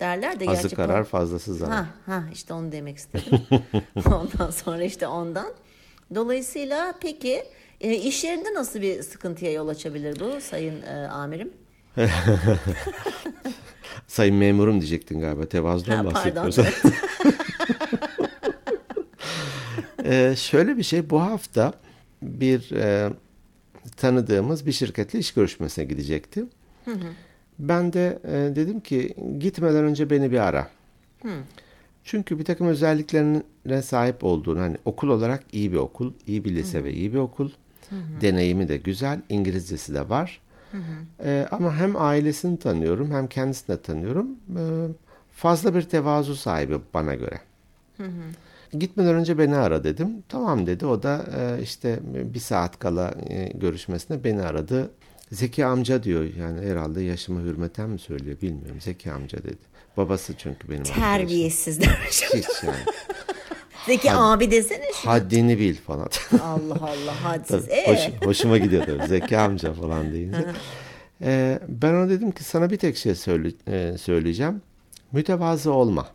derler 0.01 0.41
de. 0.41 0.51
Azı 0.51 0.71
karar 0.71 1.01
o... 1.01 1.05
fazlası 1.05 1.55
zarar. 1.55 1.73
Ha, 1.73 1.87
ha 2.07 2.25
işte 2.33 2.55
onu 2.55 2.73
demek 2.73 2.97
istedim. 2.97 3.41
ondan 4.07 4.51
sonra 4.51 4.85
işte 4.85 5.07
ondan. 5.07 5.53
Dolayısıyla 6.15 6.95
peki 7.01 7.45
e, 7.81 7.95
iş 7.95 8.25
yerinde 8.25 8.55
nasıl 8.55 8.83
bir 8.83 9.03
sıkıntıya 9.03 9.53
yol 9.53 9.69
açabilir 9.69 10.21
bu 10.21 10.41
sayın 10.41 10.83
e, 10.83 11.09
amirim? 11.09 11.53
Sayın 14.07 14.37
memurum 14.37 14.81
diyecektin 14.81 15.21
galiba. 15.21 15.47
Tevazudan 15.47 16.07
bahsediyorsun. 16.07 16.67
ee, 20.05 20.35
şöyle 20.37 20.77
bir 20.77 20.83
şey 20.83 21.11
bu 21.11 21.21
hafta 21.21 21.73
bir 22.23 22.73
e, 22.73 23.11
tanıdığımız 23.97 24.67
bir 24.67 24.73
şirketle 24.73 25.19
iş 25.19 25.35
görüşmesine 25.35 25.85
gidecekti. 25.85 26.45
Hı 26.85 26.91
hı. 26.91 27.07
Ben 27.59 27.93
de 27.93 28.19
e, 28.25 28.57
dedim 28.57 28.81
ki 28.81 29.15
gitmeden 29.39 29.85
önce 29.85 30.11
beni 30.11 30.33
bir 30.33 30.39
ara. 30.39 30.69
Hı. 31.23 31.29
Çünkü 32.05 32.39
bir 32.39 32.45
takım 32.45 32.67
özelliklerine 32.67 33.83
sahip 33.83 34.25
olduğunu 34.25 34.61
hani 34.61 34.77
okul 34.85 35.09
olarak 35.09 35.45
iyi 35.53 35.73
bir 35.73 35.77
okul, 35.77 36.13
iyi 36.27 36.45
bir 36.45 36.55
lise 36.55 36.79
hı. 36.79 36.85
ve 36.85 36.93
iyi 36.93 37.13
bir 37.13 37.19
okul. 37.19 37.51
Hı 37.91 37.97
hı. 37.97 38.21
Deneyimi 38.21 38.69
de 38.69 38.77
güzel, 38.77 39.21
İngilizcesi 39.29 39.95
de 39.95 40.09
var. 40.09 40.41
Hı 40.75 40.79
hı. 40.79 41.29
E, 41.29 41.49
ama 41.51 41.77
hem 41.77 41.97
ailesini 41.97 42.59
tanıyorum 42.59 43.11
hem 43.11 43.27
kendisini 43.27 43.77
de 43.77 43.83
tanıyorum. 43.83 44.27
E, 44.59 44.63
fazla 45.33 45.75
bir 45.75 45.83
tevazu 45.83 46.35
sahibi 46.37 46.79
bana 46.95 47.15
göre. 47.15 47.41
Hı 47.97 48.05
hı. 48.05 48.79
Gitmeden 48.79 49.15
önce 49.15 49.39
beni 49.39 49.57
ara 49.57 49.85
dedim. 49.85 50.09
Tamam 50.29 50.67
dedi. 50.67 50.87
O 50.87 51.03
da 51.03 51.27
e, 51.39 51.63
işte 51.63 51.99
bir 52.05 52.39
saat 52.39 52.79
kala 52.79 53.15
e, 53.29 53.49
görüşmesine 53.55 54.25
beni 54.25 54.43
aradı. 54.43 54.91
Zeki 55.33 55.67
amca 55.67 56.03
diyor. 56.03 56.25
Yani 56.39 56.67
herhalde 56.67 57.03
yaşıma 57.03 57.41
hürmeten 57.41 57.91
mi 57.91 57.99
söylüyor 57.99 58.41
bilmiyorum. 58.43 58.81
Zeki 58.81 59.13
amca 59.13 59.39
dedi. 59.39 59.75
Babası 59.97 60.35
çünkü 60.39 60.69
benim 60.69 60.83
Terbiyesiz 60.83 61.81
demiş. 61.81 62.23
Hiç 62.35 62.63
yani. 62.63 62.77
Zeki 63.87 64.11
Had, 64.11 64.35
abi 64.39 64.51
desene 64.51 64.85
şimdi. 64.95 65.07
Haddini 65.07 65.59
bil 65.59 65.75
falan. 65.77 66.09
Allah 66.43 66.79
Allah 66.81 67.25
hadsiz. 67.25 67.69
Ee? 67.69 67.87
Hoş, 67.87 68.29
hoşuma 68.29 68.59
gidiyor 68.59 68.87
tabii. 68.87 69.07
Zeki 69.07 69.39
amca 69.39 69.73
falan 69.73 70.13
deyince. 70.13 70.45
ee, 71.23 71.59
ben 71.69 71.95
ona 71.95 72.09
dedim 72.09 72.31
ki 72.33 72.45
sana 72.45 72.71
bir 72.71 72.77
tek 72.77 72.97
şey 72.97 73.15
söyle, 73.15 73.53
e, 73.69 73.99
söyleyeceğim. 73.99 74.63
Mütevazı 75.13 75.73
olma. 75.73 76.07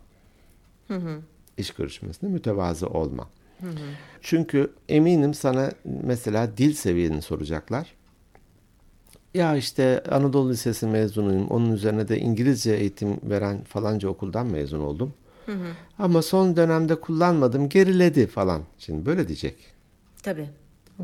Hı 0.88 0.94
hı. 0.94 1.18
İş 1.58 1.70
görüşmesinde 1.70 2.30
mütevazı 2.30 2.86
olma. 2.86 3.28
Hı 3.60 3.66
hı. 3.66 3.74
Çünkü 4.20 4.72
eminim 4.88 5.34
sana 5.34 5.70
mesela 5.84 6.56
dil 6.56 6.74
seviyeni 6.74 7.22
soracaklar. 7.22 7.94
Ya 9.34 9.56
işte 9.56 10.02
Anadolu 10.10 10.50
Lisesi 10.50 10.86
mezunuyum. 10.86 11.46
Onun 11.48 11.72
üzerine 11.72 12.08
de 12.08 12.18
İngilizce 12.18 12.74
eğitim 12.74 13.20
veren 13.22 13.64
falanca 13.64 14.08
okuldan 14.08 14.46
mezun 14.46 14.80
oldum. 14.80 15.14
Hı 15.50 15.56
hı. 15.56 15.72
Ama 15.98 16.22
son 16.22 16.56
dönemde 16.56 17.00
kullanmadım 17.00 17.68
geriledi 17.68 18.26
falan. 18.26 18.62
Şimdi 18.78 19.06
böyle 19.06 19.28
diyecek. 19.28 19.56
Tabii. 20.22 20.48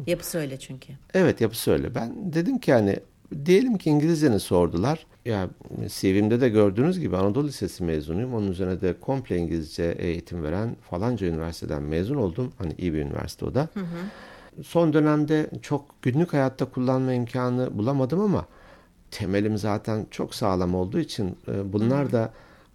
Yapısı 0.06 0.38
öyle 0.38 0.58
çünkü. 0.58 0.92
Evet 1.14 1.40
yapısı 1.40 1.70
öyle. 1.72 1.94
Ben 1.94 2.32
dedim 2.32 2.58
ki 2.58 2.72
hani 2.72 2.96
diyelim 3.44 3.78
ki 3.78 3.90
İngilizceni 3.90 4.40
sordular. 4.40 5.06
Ya 5.24 5.48
CV'mde 5.86 6.40
de 6.40 6.48
gördüğünüz 6.48 7.00
gibi 7.00 7.16
Anadolu 7.16 7.48
Lisesi 7.48 7.84
mezunuyum. 7.84 8.34
Onun 8.34 8.50
üzerine 8.50 8.80
de 8.80 9.00
komple 9.00 9.36
İngilizce 9.36 9.94
eğitim 9.98 10.42
veren 10.42 10.76
falanca 10.90 11.26
üniversiteden 11.26 11.82
mezun 11.82 12.16
oldum. 12.16 12.52
Hani 12.58 12.74
iyi 12.78 12.92
bir 12.92 12.98
üniversite 12.98 13.44
o 13.44 13.54
da. 13.54 13.68
Hı 13.74 13.80
hı. 13.80 14.62
Son 14.62 14.92
dönemde 14.92 15.50
çok 15.62 16.02
günlük 16.02 16.32
hayatta 16.32 16.64
kullanma 16.64 17.12
imkanı 17.12 17.78
bulamadım 17.78 18.20
ama 18.20 18.46
temelim 19.10 19.58
zaten 19.58 20.06
çok 20.10 20.34
sağlam 20.34 20.74
olduğu 20.74 20.98
için 20.98 21.36
e, 21.48 21.72
bunlar 21.72 22.12
hı 22.12 22.16
hı. 22.16 22.30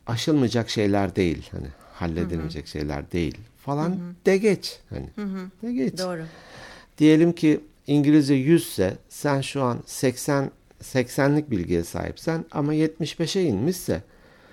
Aşılmayacak 0.07 0.69
şeyler 0.69 1.15
değil. 1.15 1.49
Hani 1.51 1.67
halledilecek 1.93 2.67
şeyler 2.67 3.11
değil 3.11 3.37
falan 3.57 3.89
hı 3.89 3.93
hı. 3.93 4.25
de 4.25 4.37
geç. 4.37 4.79
Hani 4.89 5.09
hı 5.15 5.21
hı. 5.21 5.49
de 5.63 5.73
geç. 5.73 5.97
Doğru. 5.99 6.23
Diyelim 6.97 7.33
ki 7.33 7.59
İngilizce 7.87 8.33
100 8.33 8.61
ise 8.61 8.97
sen 9.09 9.41
şu 9.41 9.63
an 9.63 9.79
80 9.85 10.51
80'lik 10.81 11.51
bilgiye 11.51 11.83
sahipsen 11.83 12.45
ama 12.51 12.75
75'e 12.75 13.43
inmişse 13.43 14.01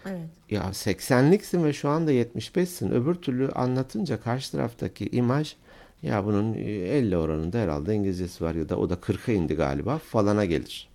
Evet. 0.06 0.20
ya 0.50 0.62
80'liksin 0.62 1.64
ve 1.64 1.72
şu 1.72 1.88
anda 1.88 2.12
75'sin. 2.12 2.90
Öbür 2.90 3.14
türlü 3.14 3.48
anlatınca 3.48 4.20
karşı 4.20 4.52
taraftaki 4.52 5.08
imaj 5.12 5.54
ya 6.02 6.24
bunun 6.24 6.54
50 6.54 7.16
oranında 7.16 7.58
herhalde 7.58 7.94
İngilizcesi 7.94 8.44
var 8.44 8.54
ya 8.54 8.68
da 8.68 8.76
o 8.76 8.90
da 8.90 8.94
40'a 8.94 9.34
indi 9.34 9.54
galiba 9.54 9.98
falana 9.98 10.44
gelir. 10.44 10.88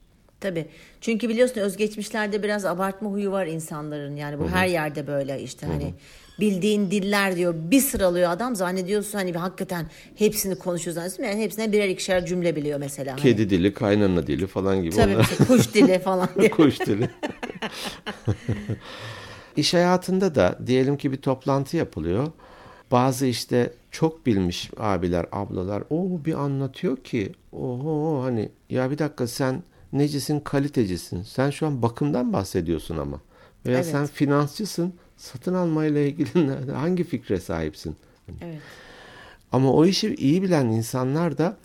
Tabii. 0.44 0.66
Çünkü 1.02 1.30
biliyorsun 1.30 1.62
özgeçmişlerde 1.62 2.44
biraz 2.44 2.66
abartma 2.66 3.10
huyu 3.10 3.32
var 3.32 3.46
insanların. 3.46 4.16
Yani 4.16 4.40
bu 4.40 4.50
her 4.50 4.68
yerde 4.68 5.08
böyle 5.08 5.42
işte 5.42 5.68
hani 5.68 5.94
bildiğin 6.40 6.92
diller 6.92 7.36
diyor 7.36 7.56
bir 7.58 7.80
sıralıyor 7.80 8.32
adam 8.32 8.56
zannediyorsun 8.56 9.18
hani 9.18 9.34
hakikaten 9.34 9.86
hepsini 10.16 10.56
konuşuyor 10.56 10.96
zannediyorsun. 10.96 11.24
Yani 11.24 11.44
hepsine 11.44 11.72
birer 11.72 11.90
ikişer 11.90 12.26
cümle 12.26 12.56
biliyor 12.56 12.80
mesela. 12.80 13.12
Hani. 13.12 13.22
Kedi 13.22 13.50
dili, 13.50 13.74
kaynana 13.74 14.28
dili 14.28 14.48
falan 14.48 14.84
gibi. 14.84 14.96
Tabii 14.96 15.16
onlar. 15.16 15.28
mesela 15.30 15.48
kuş 15.48 15.74
dili 15.74 16.00
falan 16.00 16.30
diye. 16.40 16.52
Kuş 16.52 16.80
dili. 16.80 17.10
İş 19.58 19.74
hayatında 19.74 20.36
da 20.36 20.60
diyelim 20.68 20.98
ki 20.98 21.12
bir 21.12 21.18
toplantı 21.18 21.78
yapılıyor. 21.78 22.28
Bazı 22.92 23.26
işte 23.26 23.74
çok 23.92 24.26
bilmiş 24.26 24.70
abiler, 24.78 25.26
ablalar 25.32 25.84
o 25.90 26.26
bir 26.26 26.34
anlatıyor 26.34 26.98
ki 26.98 27.32
oho 27.52 28.24
hani 28.24 28.50
ya 28.70 28.92
bir 28.92 28.98
dakika 28.98 29.28
sen 29.28 29.64
necisin 29.94 30.40
kalitecisin. 30.40 31.24
Sen 31.24 31.50
şu 31.50 31.68
an 31.68 31.82
bakımdan 31.82 32.34
bahsediyorsun 32.34 32.98
ama. 32.98 33.22
Veya 33.66 33.78
Evet. 33.78 33.88
sen 33.88 34.06
finansçısın. 34.08 34.94
Satın 35.18 35.54
almayla 35.54 36.02
ilgili 36.02 36.52
hangi 36.72 37.04
fikre 37.04 37.40
sahipsin? 37.40 37.96
Evet. 38.42 38.60
Ama 39.52 39.74
o 39.74 39.86
işi 39.86 40.16
iyi 40.16 40.44
bilen 40.44 40.66
insanlar 40.66 41.38
da 41.38 41.58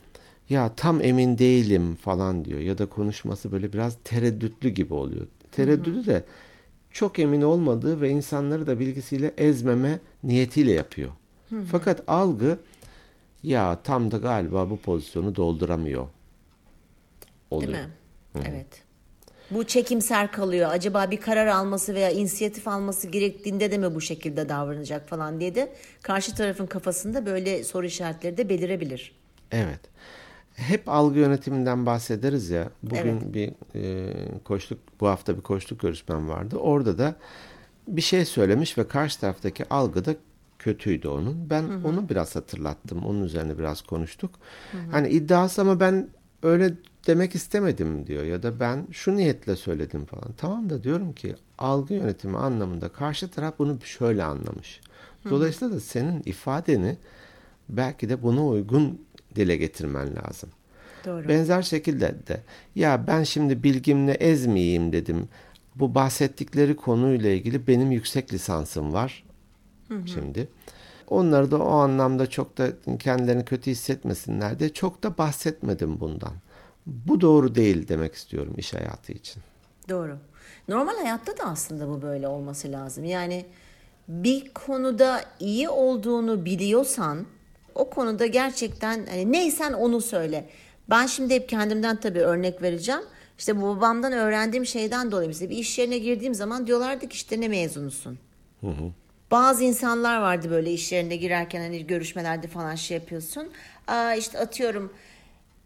ya 0.49 0.75
tam 0.77 1.03
emin 1.03 1.39
değilim 1.39 1.95
falan 1.95 2.45
diyor 2.45 2.61
ya 2.61 2.79
da 2.79 2.87
konuşması 2.87 3.53
böyle 3.53 3.73
biraz 3.73 3.97
tereddütlü 4.05 4.69
gibi 4.69 4.95
oluyor. 4.95 5.27
Tereddütü 5.53 6.07
de 6.07 6.25
çok 6.91 7.19
emin 7.19 7.43
olmadığı 7.43 8.01
ve 8.01 8.11
insanları 8.11 8.67
da 8.67 8.79
bilgisiyle 8.81 9.35
ezmeme 9.39 9.99
niyetiyle 10.25 10.73
yapıyor. 10.73 11.11
Fakat 11.71 12.03
algı 12.07 12.59
ya 13.43 13.79
tam 13.85 14.11
da 14.11 14.17
galiba 14.17 14.71
bu 14.71 14.77
pozisyonu 14.77 15.37
dolduramıyor 15.37 16.07
oluyor. 17.51 17.73
Değil 17.73 17.85
mi? 17.85 17.91
Evet. 18.49 18.83
Bu 19.51 19.65
çekimser 19.65 20.33
kalıyor. 20.33 20.71
Acaba 20.73 21.11
bir 21.11 21.21
karar 21.21 21.47
alması 21.47 21.95
veya 21.95 22.11
inisiyatif 22.11 22.69
alması 22.69 23.09
gerektiğinde 23.09 23.71
de 23.71 23.79
mi 23.79 23.95
bu 23.95 24.01
şekilde 24.01 24.49
davranacak 24.49 25.09
falan 25.09 25.41
diye 25.41 25.55
de 25.55 25.73
karşı 26.03 26.35
tarafın 26.35 26.67
kafasında 26.67 27.27
böyle 27.27 27.65
soru 27.65 27.87
işaretleri 27.87 28.37
de 28.37 28.49
belirebilir. 28.49 29.13
Evet. 29.53 29.81
Hep 30.55 30.89
algı 30.89 31.19
yönetiminden 31.19 31.87
bahsederiz 31.87 32.51
ya. 32.51 32.69
Bugün 32.83 33.21
Evet. 33.23 33.35
bir 33.35 33.53
e, 33.75 34.13
koçluk, 34.45 34.79
bu 35.01 35.09
hafta 35.09 35.37
bir 35.37 35.43
koçluk 35.43 35.81
görüşmem 35.81 36.29
vardı. 36.29 36.57
Orada 36.57 36.99
da 36.99 37.15
bir 37.89 38.03
şey 38.03 38.25
söylemiş 38.25 38.79
ve 38.79 38.89
karşı 38.89 39.21
taraftaki 39.21 39.69
algı 39.69 40.05
da 40.05 40.15
kötüydü 40.59 41.09
onun. 41.09 41.51
Ben 41.51 41.63
onu 41.85 42.09
biraz 42.09 42.37
hatırlattım. 42.37 43.05
Onun 43.05 43.23
üzerine 43.25 43.59
biraz 43.59 43.83
konuştuk. 43.83 44.31
Hani 44.91 45.09
iddiası 45.09 45.61
ama 45.61 45.81
ben 45.81 46.09
öyle 46.43 46.75
demek 47.09 47.35
istemedim 47.35 48.07
diyor 48.07 48.25
ya 48.25 48.43
da 48.43 48.61
ben 48.61 48.87
şu 48.93 49.17
niyetle 49.17 49.57
söyledim 49.57 50.05
falan. 50.05 50.33
Tamam 50.37 50.71
da 50.71 50.83
diyorum 50.83 51.13
ki 51.13 51.35
algı 51.59 51.95
yönetimi 51.95 52.39
anlamında 52.39 52.89
karşı 52.89 53.29
taraf 53.29 53.55
bunu 53.59 53.79
şöyle 53.85 54.25
anlamış. 54.25 54.81
Dolayısıyla 55.31 55.75
da 55.75 55.81
senin 55.81 56.23
ifadeni 56.25 56.97
belki 57.69 58.09
de 58.09 58.23
buna 58.23 58.47
uygun 58.47 59.03
dile 59.35 59.57
getirmen 59.57 60.09
lazım. 60.17 60.51
Doğru. 61.05 61.29
Benzer 61.29 61.63
şekilde 61.63 62.15
de 62.29 62.41
ya 62.75 63.07
ben 63.07 63.23
şimdi 63.23 63.63
bilgimle 63.63 64.13
ezmeyeyim 64.13 64.93
dedim. 64.93 65.29
Bu 65.75 65.95
bahsettikleri 65.95 66.77
konuyla 66.77 67.31
ilgili 67.31 67.67
benim 67.67 67.93
yüksek 67.93 68.33
lisansım 68.33 68.93
var. 68.93 69.25
Şimdi 70.07 70.49
onları 71.09 71.51
da 71.51 71.59
o 71.59 71.71
anlamda 71.71 72.31
çok 72.31 72.59
da 72.59 72.69
kendilerini 72.99 73.45
kötü 73.45 73.71
hissetmesinler 73.71 74.59
diye 74.59 74.69
çok 74.73 75.03
da 75.03 75.19
bahsetmedim 75.19 76.01
bundan. 76.01 76.33
Bu 76.89 77.21
doğru 77.21 77.55
değil 77.55 77.89
demek 77.89 78.15
istiyorum 78.15 78.55
iş 78.57 78.75
hayatı 78.75 79.13
için. 79.13 79.43
Doğru. 79.89 80.19
Normal 80.69 80.97
hayatta 80.97 81.39
da 81.39 81.45
aslında 81.45 81.89
bu 81.89 82.03
böyle 82.03 82.29
olması 82.29 82.73
lazım. 82.73 83.05
Yani 83.05 83.47
bir 84.09 84.53
konuda 84.55 85.25
iyi 85.41 85.69
olduğunu 85.69 86.45
biliyorsan 86.45 87.27
o 87.75 87.91
konuda 87.91 88.27
gerçekten 88.27 89.07
hani 89.07 89.33
neysen 89.33 89.73
onu 89.73 90.01
söyle. 90.01 90.49
Ben 90.91 91.07
şimdi 91.07 91.35
hep 91.35 91.49
kendimden 91.49 92.01
tabii 92.01 92.21
örnek 92.21 92.63
vereceğim. 92.63 93.03
İşte 93.39 93.61
bu 93.61 93.77
babamdan 93.77 94.13
öğrendiğim 94.13 94.67
şeyden 94.67 95.11
dolayı 95.11 95.29
mesela 95.29 95.51
bir 95.51 95.57
iş 95.57 95.79
yerine 95.79 95.99
girdiğim 95.99 96.35
zaman 96.35 96.67
diyorlardı 96.67 97.09
ki 97.09 97.15
işte 97.15 97.41
ne 97.41 97.49
mezunusun? 97.49 98.19
Bazı 99.31 99.65
insanlar 99.65 100.21
vardı 100.21 100.51
böyle 100.51 100.73
iş 100.73 100.93
yerine 100.93 101.17
girerken 101.17 101.61
hani 101.61 101.87
görüşmelerde 101.87 102.47
falan 102.47 102.75
şey 102.75 102.97
yapıyorsun. 102.97 103.49
Aa 103.87 104.15
işte 104.15 104.39
atıyorum 104.39 104.93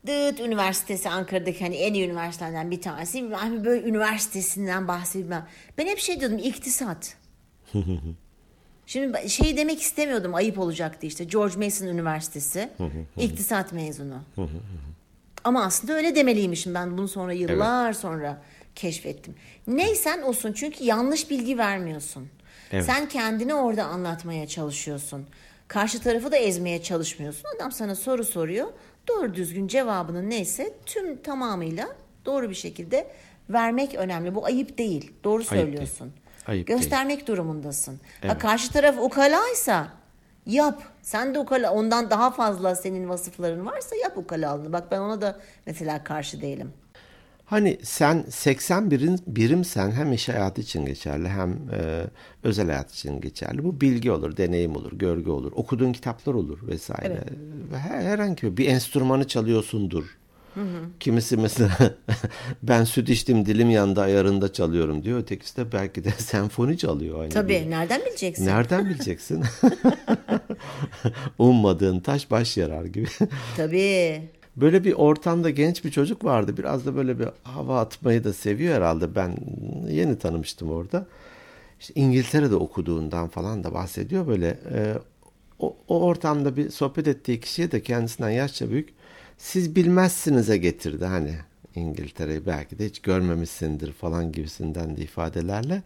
Dıt 0.06 0.40
Üniversitesi 0.40 1.08
Ankara'daki 1.08 1.64
hani 1.64 1.76
en 1.76 1.94
iyi 1.94 2.06
üniversitelerden 2.06 2.70
bir 2.70 2.80
tanesi. 2.80 3.18
Yani 3.18 3.64
böyle 3.64 3.88
üniversitesinden 3.88 4.88
bahsedilmem. 4.88 5.46
Ben 5.78 5.86
hep 5.86 5.98
şey 5.98 6.20
diyordum 6.20 6.38
iktisat. 6.38 7.16
Şimdi 8.86 9.30
şey 9.30 9.56
demek 9.56 9.82
istemiyordum 9.82 10.34
ayıp 10.34 10.58
olacaktı 10.58 11.06
işte. 11.06 11.24
George 11.24 11.64
Mason 11.64 11.86
Üniversitesi 11.86 12.70
iktisat 13.16 13.72
mezunu. 13.72 14.22
Ama 15.44 15.64
aslında 15.64 15.92
öyle 15.92 16.14
demeliymişim 16.14 16.74
ben 16.74 16.98
bunu 16.98 17.08
sonra 17.08 17.32
yıllar 17.32 17.92
sonra 17.92 18.42
keşfettim. 18.74 19.34
Neysen 19.66 20.22
olsun 20.22 20.52
çünkü 20.52 20.84
yanlış 20.84 21.30
bilgi 21.30 21.58
vermiyorsun. 21.58 22.28
Evet. 22.72 22.84
Sen 22.84 23.08
kendini 23.08 23.54
orada 23.54 23.84
anlatmaya 23.84 24.46
çalışıyorsun. 24.46 25.26
Karşı 25.68 26.00
tarafı 26.02 26.32
da 26.32 26.36
ezmeye 26.36 26.82
çalışmıyorsun. 26.82 27.44
Adam 27.56 27.72
sana 27.72 27.94
soru 27.94 28.24
soruyor. 28.24 28.68
Doğru 29.08 29.34
düzgün 29.34 29.68
cevabının 29.68 30.30
neyse 30.30 30.74
tüm 30.86 31.22
tamamıyla 31.22 31.88
doğru 32.26 32.50
bir 32.50 32.54
şekilde 32.54 33.06
vermek 33.50 33.94
önemli. 33.94 34.34
Bu 34.34 34.44
ayıp 34.44 34.78
değil. 34.78 35.12
Doğru 35.24 35.38
değil. 35.38 35.50
söylüyorsun. 35.50 36.12
Ayıp 36.46 36.68
değil. 36.68 36.78
Göstermek 36.78 37.26
durumundasın. 37.26 38.00
Ha, 38.26 38.38
karşı 38.38 38.72
taraf 38.72 38.94
ukalaysa 39.00 39.88
yap. 40.46 40.82
Sen 41.02 41.34
de 41.34 41.38
ukala 41.38 41.72
ondan 41.72 42.10
daha 42.10 42.30
fazla 42.30 42.74
senin 42.74 43.08
vasıfların 43.08 43.66
varsa 43.66 43.96
yap 43.96 44.18
ukalalığını. 44.18 44.72
Bak 44.72 44.90
ben 44.90 45.00
ona 45.00 45.20
da 45.20 45.40
mesela 45.66 46.04
karşı 46.04 46.40
değilim. 46.40 46.72
Hani 47.52 47.78
sen 47.82 48.24
80 48.30 48.90
birim, 48.90 49.16
birimsen 49.26 49.90
hem 49.90 50.12
iş 50.12 50.28
hayatı 50.28 50.60
için 50.60 50.86
geçerli 50.86 51.28
hem 51.28 51.50
e, 51.50 52.04
özel 52.42 52.66
hayat 52.66 52.92
için 52.92 53.20
geçerli. 53.20 53.64
Bu 53.64 53.80
bilgi 53.80 54.10
olur, 54.10 54.36
deneyim 54.36 54.76
olur, 54.76 54.92
görgü 54.92 55.30
olur, 55.30 55.52
okuduğun 55.54 55.92
kitaplar 55.92 56.34
olur 56.34 56.58
vesaire. 56.68 57.24
Ve 57.72 57.78
her, 57.78 58.02
herhangi 58.02 58.56
bir, 58.56 58.66
enstrümanı 58.66 59.26
çalıyorsundur. 59.28 60.18
Kimisi 61.00 61.36
mesela 61.36 61.70
ben 62.62 62.84
süt 62.84 63.08
içtim 63.08 63.46
dilim 63.46 63.70
yandı 63.70 64.00
ayarında 64.00 64.52
çalıyorum 64.52 65.04
diyor. 65.04 65.18
Ötekisi 65.18 65.56
de 65.56 65.72
belki 65.72 66.04
de 66.04 66.10
senfoni 66.18 66.78
çalıyor. 66.78 67.20
Aynı 67.20 67.30
Tabii 67.30 67.58
gibi. 67.58 67.70
nereden 67.70 68.00
bileceksin? 68.06 68.46
Nereden 68.46 68.84
bileceksin? 68.90 69.44
Ummadığın 71.38 72.00
taş 72.00 72.30
baş 72.30 72.56
yarar 72.56 72.84
gibi. 72.84 73.08
Tabii. 73.56 74.22
Böyle 74.56 74.84
bir 74.84 74.92
ortamda 74.92 75.50
genç 75.50 75.84
bir 75.84 75.90
çocuk 75.90 76.24
vardı. 76.24 76.56
Biraz 76.56 76.86
da 76.86 76.96
böyle 76.96 77.18
bir 77.18 77.28
hava 77.42 77.80
atmayı 77.80 78.24
da 78.24 78.32
seviyor 78.32 78.74
herhalde. 78.74 79.14
Ben 79.14 79.36
yeni 79.88 80.18
tanımıştım 80.18 80.70
orada. 80.70 81.06
İşte 81.80 81.94
İngiltere'de 81.96 82.54
okuduğundan 82.56 83.28
falan 83.28 83.64
da 83.64 83.74
bahsediyor. 83.74 84.26
Böyle 84.26 84.58
e, 84.72 84.94
o, 85.58 85.76
o 85.88 86.00
ortamda 86.00 86.56
bir 86.56 86.70
sohbet 86.70 87.08
ettiği 87.08 87.40
kişiye 87.40 87.72
de 87.72 87.82
kendisinden 87.82 88.30
yaşça 88.30 88.70
büyük. 88.70 88.88
Siz 89.38 89.76
bilmezsinize 89.76 90.56
getirdi 90.56 91.04
hani 91.04 91.34
İngiltere'yi 91.74 92.46
belki 92.46 92.78
de 92.78 92.86
hiç 92.86 92.98
görmemişsindir 92.98 93.92
falan 93.92 94.32
gibisinden 94.32 94.96
de 94.96 95.00
ifadelerle. 95.02 95.82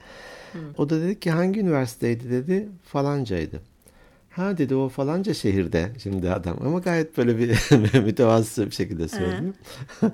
O 0.78 0.90
da 0.90 1.00
dedi 1.00 1.20
ki 1.20 1.30
hangi 1.30 1.60
üniversiteydi 1.60 2.30
dedi 2.30 2.68
falancaydı. 2.84 3.60
Ha 4.36 4.58
dedi 4.58 4.74
o 4.74 4.88
falanca 4.88 5.34
şehirde 5.34 5.92
şimdi 6.02 6.30
adam 6.30 6.56
ama 6.64 6.78
gayet 6.78 7.18
böyle 7.18 7.38
bir 7.38 7.58
mütevazı 8.04 8.66
bir 8.66 8.70
şekilde 8.70 9.08
söylüyor. 9.08 9.54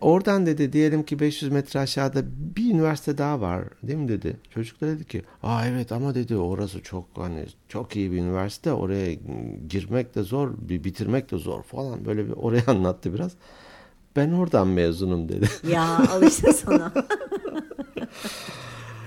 Oradan 0.00 0.46
dedi 0.46 0.72
diyelim 0.72 1.02
ki 1.02 1.20
500 1.20 1.52
metre 1.52 1.80
aşağıda 1.80 2.22
bir 2.56 2.74
üniversite 2.74 3.18
daha 3.18 3.40
var 3.40 3.64
değil 3.82 3.98
mi 3.98 4.08
dedi. 4.08 4.36
Çocuk 4.50 4.80
da 4.80 4.86
dedi 4.86 5.04
ki 5.04 5.22
aa 5.42 5.66
evet 5.66 5.92
ama 5.92 6.14
dedi 6.14 6.36
orası 6.36 6.82
çok 6.82 7.04
hani 7.14 7.46
çok 7.68 7.96
iyi 7.96 8.12
bir 8.12 8.16
üniversite 8.16 8.72
oraya 8.72 9.14
girmek 9.68 10.14
de 10.14 10.22
zor 10.22 10.50
bir 10.58 10.84
bitirmek 10.84 11.30
de 11.30 11.38
zor 11.38 11.62
falan 11.62 12.04
böyle 12.04 12.26
bir 12.26 12.32
oraya 12.32 12.64
anlattı 12.66 13.14
biraz. 13.14 13.32
Ben 14.16 14.32
oradan 14.32 14.68
mezunum 14.68 15.28
dedi. 15.28 15.48
Ya 15.70 15.98
al 16.12 16.22
işte 16.22 16.52
sana. 16.52 16.92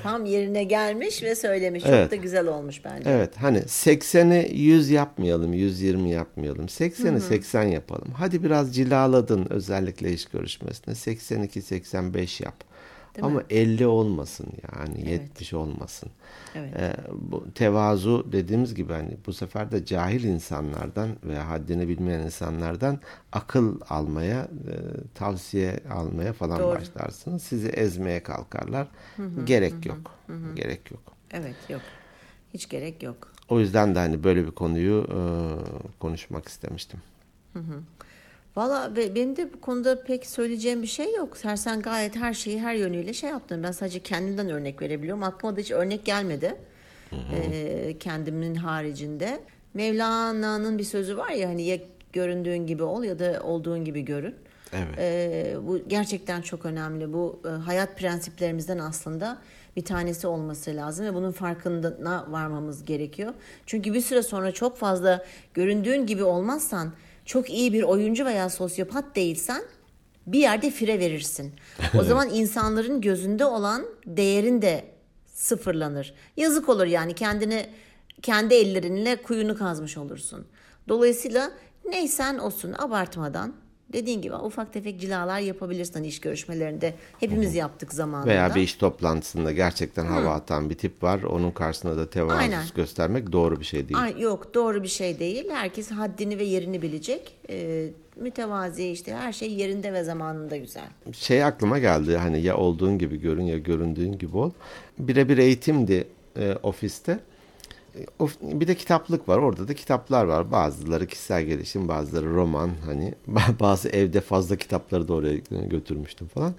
Tam 0.03 0.25
yerine 0.25 0.63
gelmiş 0.63 1.23
ve 1.23 1.35
söylemiş. 1.35 1.83
Çok 1.83 1.93
Evet. 1.93 2.11
da 2.11 2.15
güzel 2.15 2.47
olmuş 2.47 2.85
bence. 2.85 3.09
Evet 3.09 3.37
hani 3.37 3.57
80'i 3.59 4.57
100 4.57 4.89
yapmayalım, 4.89 5.53
120 5.53 6.09
yapmayalım. 6.11 6.65
80'i 6.65 7.21
80 7.21 7.63
yapalım. 7.63 8.07
Hadi 8.17 8.43
biraz 8.43 8.75
cilaladın 8.75 9.47
özellikle 9.49 10.13
iş 10.13 10.25
görüşmesinde. 10.25 10.95
82 10.95 11.61
85 11.61 12.41
yap. 12.41 12.68
Değil 13.21 13.31
Ama 13.31 13.39
mi? 13.39 13.45
50 13.49 13.87
olmasın 13.87 14.47
yani 14.73 15.09
70 15.09 15.53
olmasın. 15.53 16.09
Evet. 16.55 16.75
Ee, 16.75 16.95
bu 17.11 17.53
tevazu 17.55 18.27
dediğimiz 18.31 18.75
gibi 18.75 18.93
hani 18.93 19.17
bu 19.25 19.33
sefer 19.33 19.71
de 19.71 19.85
cahil 19.85 20.23
insanlardan 20.23 21.09
veya 21.23 21.49
haddini 21.49 21.87
bilmeyen 21.87 22.19
insanlardan 22.19 22.99
akıl 23.31 23.79
almaya, 23.89 24.41
e, 24.41 24.73
tavsiye 25.15 25.79
almaya 25.93 26.33
falan 26.33 26.59
Doğru. 26.59 26.75
başlarsınız. 26.75 27.43
Sizi 27.43 27.67
ezmeye 27.67 28.23
kalkarlar. 28.23 28.87
Gerek 29.43 29.85
yok. 29.85 30.15
Gerek 30.55 30.91
yok. 30.91 31.01
Evet 31.31 31.55
yok. 31.69 31.81
Hiç 32.53 32.69
gerek 32.69 33.03
yok. 33.03 33.33
O 33.49 33.59
yüzden 33.59 33.95
de 33.95 33.99
hani 33.99 34.23
böyle 34.23 34.45
bir 34.45 34.51
konuyu 34.51 35.07
e, 35.11 35.19
konuşmak 35.99 36.47
istemiştim. 36.47 36.99
Valla 38.59 38.95
be- 38.95 39.15
benim 39.15 39.35
de 39.35 39.53
bu 39.53 39.61
konuda 39.61 40.03
pek 40.03 40.25
söyleyeceğim 40.25 40.81
bir 40.81 40.87
şey 40.87 41.13
yok. 41.13 41.37
Sen, 41.37 41.55
sen 41.55 41.81
gayet 41.81 42.15
her 42.15 42.33
şeyi 42.33 42.59
her 42.61 42.73
yönüyle 42.73 43.13
şey 43.13 43.29
yaptın. 43.29 43.63
Ben 43.63 43.71
sadece 43.71 43.99
kendimden 43.99 44.49
örnek 44.49 44.81
verebiliyorum. 44.81 45.23
Aklıma 45.23 45.55
da 45.55 45.61
hiç 45.61 45.71
örnek 45.71 46.05
gelmedi. 46.05 46.55
Ee, 47.11 47.95
kendimin 47.99 48.55
haricinde. 48.55 49.39
Mevlana'nın 49.73 50.77
bir 50.77 50.83
sözü 50.83 51.17
var 51.17 51.29
ya 51.29 51.49
hani 51.49 51.63
ya 51.63 51.77
göründüğün 52.13 52.67
gibi 52.67 52.83
ol 52.83 53.03
ya 53.03 53.19
da 53.19 53.41
olduğun 53.43 53.85
gibi 53.85 54.01
görün. 54.01 54.35
Evet. 54.73 54.95
Ee, 54.97 55.55
bu 55.67 55.79
gerçekten 55.87 56.41
çok 56.41 56.65
önemli. 56.65 57.13
Bu 57.13 57.41
e, 57.45 57.49
hayat 57.49 57.97
prensiplerimizden 57.97 58.79
aslında 58.79 59.37
bir 59.75 59.85
tanesi 59.85 60.27
olması 60.27 60.75
lazım 60.75 61.05
ve 61.05 61.13
bunun 61.13 61.31
farkına 61.31 62.25
varmamız 62.31 62.85
gerekiyor. 62.85 63.33
Çünkü 63.65 63.93
bir 63.93 64.01
süre 64.01 64.23
sonra 64.23 64.51
çok 64.51 64.77
fazla 64.77 65.25
göründüğün 65.53 66.05
gibi 66.05 66.23
olmazsan, 66.23 66.93
çok 67.29 67.49
iyi 67.49 67.73
bir 67.73 67.83
oyuncu 67.83 68.25
veya 68.25 68.49
sosyopat 68.49 69.15
değilsen 69.15 69.61
bir 70.27 70.39
yerde 70.39 70.71
fire 70.71 70.99
verirsin. 70.99 71.53
O 71.99 72.03
zaman 72.03 72.29
insanların 72.33 73.01
gözünde 73.01 73.45
olan 73.45 73.85
değerin 74.05 74.61
de 74.61 74.85
sıfırlanır. 75.25 76.13
Yazık 76.37 76.69
olur 76.69 76.85
yani 76.85 77.13
kendini 77.13 77.69
kendi 78.21 78.53
ellerinle 78.53 79.21
kuyunu 79.21 79.57
kazmış 79.57 79.97
olursun. 79.97 80.47
Dolayısıyla 80.87 81.51
neysen 81.85 82.37
olsun 82.37 82.75
abartmadan 82.77 83.53
dediğin 83.93 84.21
gibi 84.21 84.35
ufak 84.35 84.73
tefek 84.73 84.99
cilalar 84.99 85.39
yapabilirsin 85.39 85.93
hani 85.93 86.07
iş 86.07 86.21
görüşmelerinde. 86.21 86.93
Hepimiz 87.19 87.55
yaptık 87.55 87.93
zamanında. 87.93 88.29
Veya 88.29 88.55
bir 88.55 88.61
iş 88.61 88.73
toplantısında 88.73 89.51
gerçekten 89.51 90.05
hava 90.05 90.33
atan 90.33 90.69
bir 90.69 90.75
tip 90.75 91.03
var. 91.03 91.23
Onun 91.23 91.51
karşısında 91.51 91.97
da 91.97 92.09
tevazu 92.09 92.37
Aynen. 92.37 92.63
göstermek 92.75 93.31
doğru 93.31 93.59
bir 93.59 93.65
şey 93.65 93.89
değil. 93.89 94.01
Ay, 94.01 94.21
yok 94.21 94.53
doğru 94.53 94.83
bir 94.83 94.87
şey 94.87 95.19
değil. 95.19 95.49
Herkes 95.49 95.91
haddini 95.91 96.39
ve 96.39 96.43
yerini 96.43 96.81
bilecek. 96.81 97.35
Ee, 97.49 97.87
mütevazi 98.15 98.89
işte 98.89 99.13
her 99.13 99.33
şey 99.33 99.53
yerinde 99.53 99.93
ve 99.93 100.03
zamanında 100.03 100.57
güzel. 100.57 100.87
Şey 101.13 101.43
aklıma 101.43 101.79
geldi 101.79 102.17
hani 102.17 102.41
ya 102.41 102.57
olduğun 102.57 102.97
gibi 102.97 103.21
görün 103.21 103.43
ya 103.43 103.57
göründüğün 103.57 104.17
gibi 104.17 104.37
ol. 104.37 104.51
Birebir 104.99 105.37
eğitimdi 105.37 106.07
e, 106.39 106.53
ofiste. 106.63 107.19
Bir 108.41 108.67
de 108.67 108.75
kitaplık 108.75 109.29
var. 109.29 109.37
Orada 109.37 109.67
da 109.67 109.73
kitaplar 109.73 110.23
var. 110.23 110.51
Bazıları 110.51 111.07
kişisel 111.07 111.43
gelişim, 111.43 111.87
bazıları 111.87 112.35
roman. 112.35 112.71
Hani 112.85 113.13
bazı 113.59 113.89
evde 113.89 114.21
fazla 114.21 114.55
kitapları 114.55 115.07
da 115.07 115.13
oraya 115.13 115.37
götürmüştüm 115.67 116.27
falan. 116.27 116.53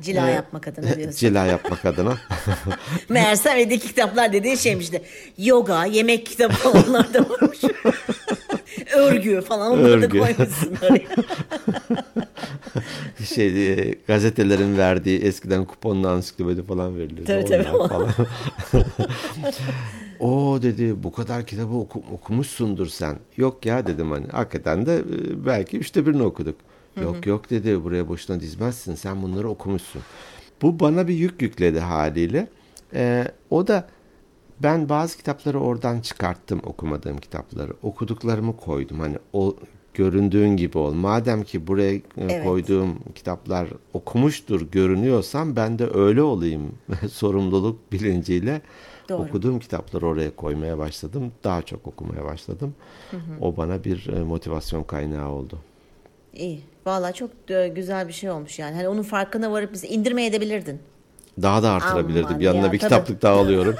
Cila 0.00 0.28
yapmak 0.28 0.68
adına 0.68 0.86
diyorsun. 0.96 1.18
Cila 1.18 1.46
yapmak 1.46 1.84
adına. 1.84 2.18
Meğersem 3.08 3.58
evdeki 3.58 3.86
kitaplar 3.88 4.32
dediğin 4.32 4.56
şeymiş 4.56 4.92
de. 4.92 5.02
Yoga, 5.38 5.84
yemek 5.84 6.26
kitabı 6.26 6.54
onlar 6.68 7.14
da 7.14 7.30
varmış. 7.30 7.58
Örgü 8.96 9.40
falan 9.40 9.72
onları 9.72 10.02
da 10.02 10.08
koymuşsun 10.08 10.76
oraya. 10.82 11.06
şey 13.24 13.72
e, 13.72 13.94
gazetelerin 14.06 14.78
verdiği 14.78 15.18
eskiden 15.20 15.64
kuponlu 15.64 16.08
ansiklopedi 16.08 16.62
falan 16.62 16.98
veriliyordu. 16.98 17.26
Tabii, 17.26 17.44
tabii. 17.44 17.88
Falan. 17.88 18.08
o 20.20 20.58
dedi 20.62 21.02
bu 21.02 21.12
kadar 21.12 21.46
kitabı 21.46 21.74
oku- 21.74 22.02
okumuşsundur 22.12 22.86
sen. 22.86 23.16
Yok 23.36 23.66
ya 23.66 23.86
dedim 23.86 24.10
hani 24.10 24.26
hakikaten 24.26 24.86
de 24.86 24.96
e, 24.96 25.46
belki 25.46 25.78
üçte 25.78 26.06
birini 26.06 26.22
okuduk. 26.22 26.56
Yok 27.02 27.26
yok 27.26 27.50
dedi 27.50 27.84
buraya 27.84 28.08
boşuna 28.08 28.40
dizmezsin 28.40 28.94
sen 28.94 29.22
bunları 29.22 29.48
okumuşsun. 29.48 30.02
Bu 30.62 30.80
bana 30.80 31.08
bir 31.08 31.14
yük 31.14 31.42
yükledi 31.42 31.80
haliyle. 31.80 32.46
E, 32.94 33.24
o 33.50 33.66
da 33.66 33.88
ben 34.62 34.88
bazı 34.88 35.16
kitapları 35.16 35.60
oradan 35.60 36.00
çıkarttım 36.00 36.60
okumadığım 36.64 37.18
kitapları. 37.18 37.72
Okuduklarımı 37.82 38.56
koydum. 38.56 39.00
Hani 39.00 39.16
o 39.32 39.56
göründüğün 39.94 40.56
gibi 40.56 40.78
ol. 40.78 40.92
Madem 40.94 41.42
ki 41.42 41.66
buraya 41.66 41.94
e, 41.94 42.02
Evet. 42.18 42.44
koyduğum 42.44 42.98
kitaplar 43.14 43.68
okumuştur 43.92 44.60
görünüyorsam 44.72 45.56
ben 45.56 45.78
de 45.78 45.90
öyle 45.94 46.22
olayım 46.22 46.74
sorumluluk 47.10 47.92
bilinciyle 47.92 48.62
Doğru. 49.08 49.22
okuduğum 49.22 49.58
kitapları 49.58 50.06
oraya 50.06 50.36
koymaya 50.36 50.78
başladım. 50.78 51.32
Daha 51.44 51.62
çok 51.62 51.86
okumaya 51.86 52.24
başladım. 52.24 52.74
O 53.40 53.56
bana 53.56 53.84
bir 53.84 54.06
e, 54.08 54.24
motivasyon 54.24 54.82
kaynağı 54.84 55.28
oldu. 55.30 55.58
İyi. 56.34 56.60
Valla 56.86 57.12
çok 57.12 57.30
e, 57.50 57.68
güzel 57.68 58.08
bir 58.08 58.12
şey 58.12 58.30
olmuş 58.30 58.58
yani. 58.58 58.74
Hani 58.74 58.88
onun 58.88 59.02
farkına 59.02 59.52
varıp 59.52 59.72
bizi 59.72 59.86
indirmeye 59.86 60.28
edebilirdin. 60.28 60.78
Daha 61.42 61.62
da 61.62 61.70
artırabilirdim. 61.70 62.26
Aman 62.28 62.40
Yanına 62.40 62.66
ya, 62.66 62.72
bir 62.72 62.78
tabii. 62.78 62.90
kitaplık 62.90 63.22
daha 63.22 63.34
alıyorum. 63.40 63.74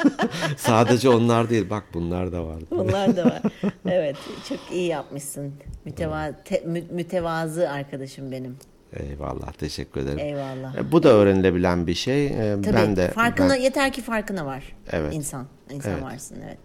Sadece 0.56 1.08
onlar 1.08 1.50
değil. 1.50 1.70
Bak 1.70 1.84
bunlar 1.94 2.32
da 2.32 2.46
vardı. 2.46 2.64
Bunlar 2.70 3.16
da 3.16 3.24
var. 3.24 3.42
evet. 3.86 4.16
Çok 4.48 4.58
iyi 4.72 4.86
yapmışsın. 4.88 5.52
Müteva 5.84 6.32
te- 6.44 6.62
mü- 6.66 6.84
mütevazı 6.90 7.70
arkadaşım 7.70 8.30
benim. 8.32 8.56
Eyvallah. 8.92 9.52
Teşekkür 9.52 10.00
ederim. 10.00 10.18
Eyvallah. 10.18 10.76
E, 10.76 10.92
Bu 10.92 11.02
da 11.02 11.08
öğrenilebilen 11.08 11.86
bir 11.86 11.94
şey. 11.94 12.26
E, 12.26 12.56
Tabii 12.62 12.74
ben 12.76 12.96
de 12.96 13.08
farkına 13.10 13.50
ben- 13.50 13.54
yeter 13.60 13.92
ki 13.92 14.02
farkına 14.02 14.46
var. 14.46 14.76
Evet. 14.92 15.14
İnsan. 15.14 15.46
İnsan 15.70 15.92
Evet. 15.92 16.02
varsın 16.02 16.36
evet. 16.46 16.58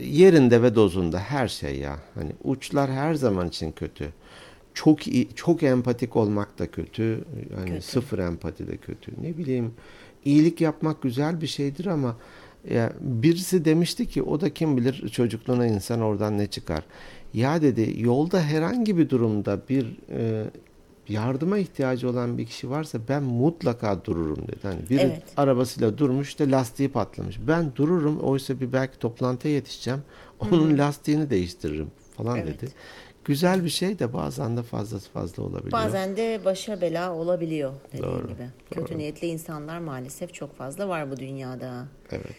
yerinde 0.00 0.62
ve 0.62 0.74
dozunda 0.74 1.18
her 1.18 1.48
şey 1.48 1.78
ya. 1.78 1.96
Hani 2.14 2.32
uçlar 2.44 2.90
her 2.90 3.14
zaman 3.14 3.48
için 3.48 3.72
kötü. 3.72 4.12
Çok 4.76 5.06
iyi, 5.08 5.28
çok 5.34 5.62
empatik 5.62 6.16
olmak 6.16 6.58
da 6.58 6.70
kötü. 6.70 7.24
Yani 7.56 7.68
Kötü. 7.68 7.80
sıfır 7.82 8.18
empati 8.18 8.68
de 8.68 8.76
kötü. 8.76 9.12
Ne 9.22 9.38
bileyim 9.38 9.72
iyilik 10.24 10.60
yapmak 10.60 11.02
güzel 11.02 11.40
bir 11.40 11.46
şeydir 11.46 11.86
ama 11.86 12.16
ya 12.70 12.92
birisi 13.00 13.64
demişti 13.64 14.06
ki 14.06 14.22
o 14.22 14.40
da 14.40 14.54
kim 14.54 14.76
bilir 14.76 15.08
çocukluğuna 15.08 15.66
insan 15.66 16.00
oradan 16.00 16.38
ne 16.38 16.46
çıkar. 16.46 16.84
Ya 17.34 17.62
dedi 17.62 17.94
yolda 17.98 18.40
herhangi 18.42 18.98
bir 18.98 19.10
durumda 19.10 19.60
bir 19.68 19.96
e, 20.10 20.44
yardıma 21.08 21.58
ihtiyacı 21.58 22.10
olan 22.10 22.38
bir 22.38 22.46
kişi 22.46 22.70
varsa 22.70 22.98
ben 23.08 23.22
mutlaka 23.22 24.04
dururum 24.04 24.48
dedi. 24.48 24.58
Hani 24.62 24.80
biri 24.90 25.00
Evet. 25.00 25.22
arabasıyla 25.36 25.98
durmuş 25.98 26.38
da 26.38 26.50
lastiği 26.50 26.88
patlamış. 26.88 27.38
Ben 27.48 27.72
dururum 27.76 28.18
oysa 28.20 28.60
bir 28.60 28.72
belki 28.72 28.98
toplantıya 28.98 29.54
yetişeceğim. 29.54 30.00
Onun 30.40 30.78
lastiğini 30.78 31.30
değiştiririm 31.30 31.90
falan 32.16 32.38
Evet. 32.38 32.62
dedi. 32.62 32.70
Güzel 33.26 33.64
bir 33.64 33.68
şey 33.68 33.98
de 33.98 34.12
bazen 34.12 34.56
de 34.56 34.62
fazlası 34.62 35.10
fazla 35.10 35.42
olabiliyor. 35.42 35.72
Bazen 35.72 36.16
de 36.16 36.40
başa 36.44 36.80
bela 36.80 37.14
olabiliyor 37.14 37.72
dediğin 37.88 38.02
Doğru, 38.02 38.28
gibi. 38.28 38.48
Kötü 38.70 38.98
niyetli 38.98 39.26
insanlar 39.26 39.78
maalesef 39.78 40.34
çok 40.34 40.56
fazla 40.56 40.88
var 40.88 41.10
bu 41.10 41.16
dünyada. 41.16 41.84
Evet. 42.12 42.36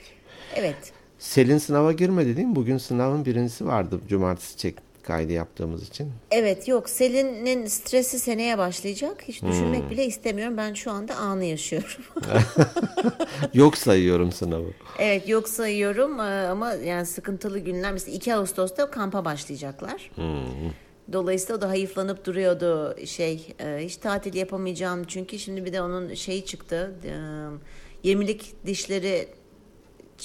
Evet. 0.56 0.94
Selin 1.20 1.58
sınava 1.58 1.92
girmedi 1.92 2.38
değil 2.38 2.48
mi? 2.48 2.56
Bugün 2.56 2.78
sınavın 2.78 3.26
birincisi 3.26 3.66
vardı. 3.66 4.00
Cumartesi 4.10 4.58
çek 4.58 4.76
kaydı 5.08 5.34
yaptığımız 5.34 5.88
için. 5.88 6.12
Evet 6.32 6.68
yok 6.68 6.90
Selin'in 6.90 7.66
stresi 7.66 8.20
seneye 8.20 8.58
başlayacak. 8.58 9.24
Hiç 9.28 9.42
Hmm. 9.42 9.52
düşünmek 9.52 9.90
bile 9.90 10.06
istemiyorum. 10.06 10.58
Ben 10.58 10.74
şu 10.74 10.92
anda 10.92 11.16
anı 11.16 11.46
yaşıyorum. 11.46 12.02
Yok 13.54 13.78
sayıyorum 13.78 14.32
sınavı. 14.32 14.70
evet 15.00 15.30
yok 15.30 15.50
sayıyorum 15.50 16.20
e, 16.20 16.24
ama 16.48 16.74
yani 16.74 17.06
sıkıntılı 17.06 17.60
günler. 17.60 17.92
Mesela 17.94 18.16
2 18.18 18.36
Ağustos'ta 18.36 18.92
kampa 18.92 19.26
başlayacaklar. 19.26 20.12
Dolayısıyla 21.14 21.58
o 21.58 21.62
da 21.62 21.70
hayıflanıp 21.70 22.26
duruyordu 22.26 22.96
şey 23.06 23.56
e, 23.60 23.78
hiç 23.86 23.98
tatil 23.98 24.34
yapamayacağım 24.34 25.04
çünkü 25.04 25.40
şimdi 25.40 25.66
bir 25.66 25.74
de 25.74 25.82
onun 25.82 26.14
şeyi 26.14 26.46
çıktı 26.46 26.96
e, 28.04 28.10
20'lik 28.10 28.54
dişleri 28.66 29.28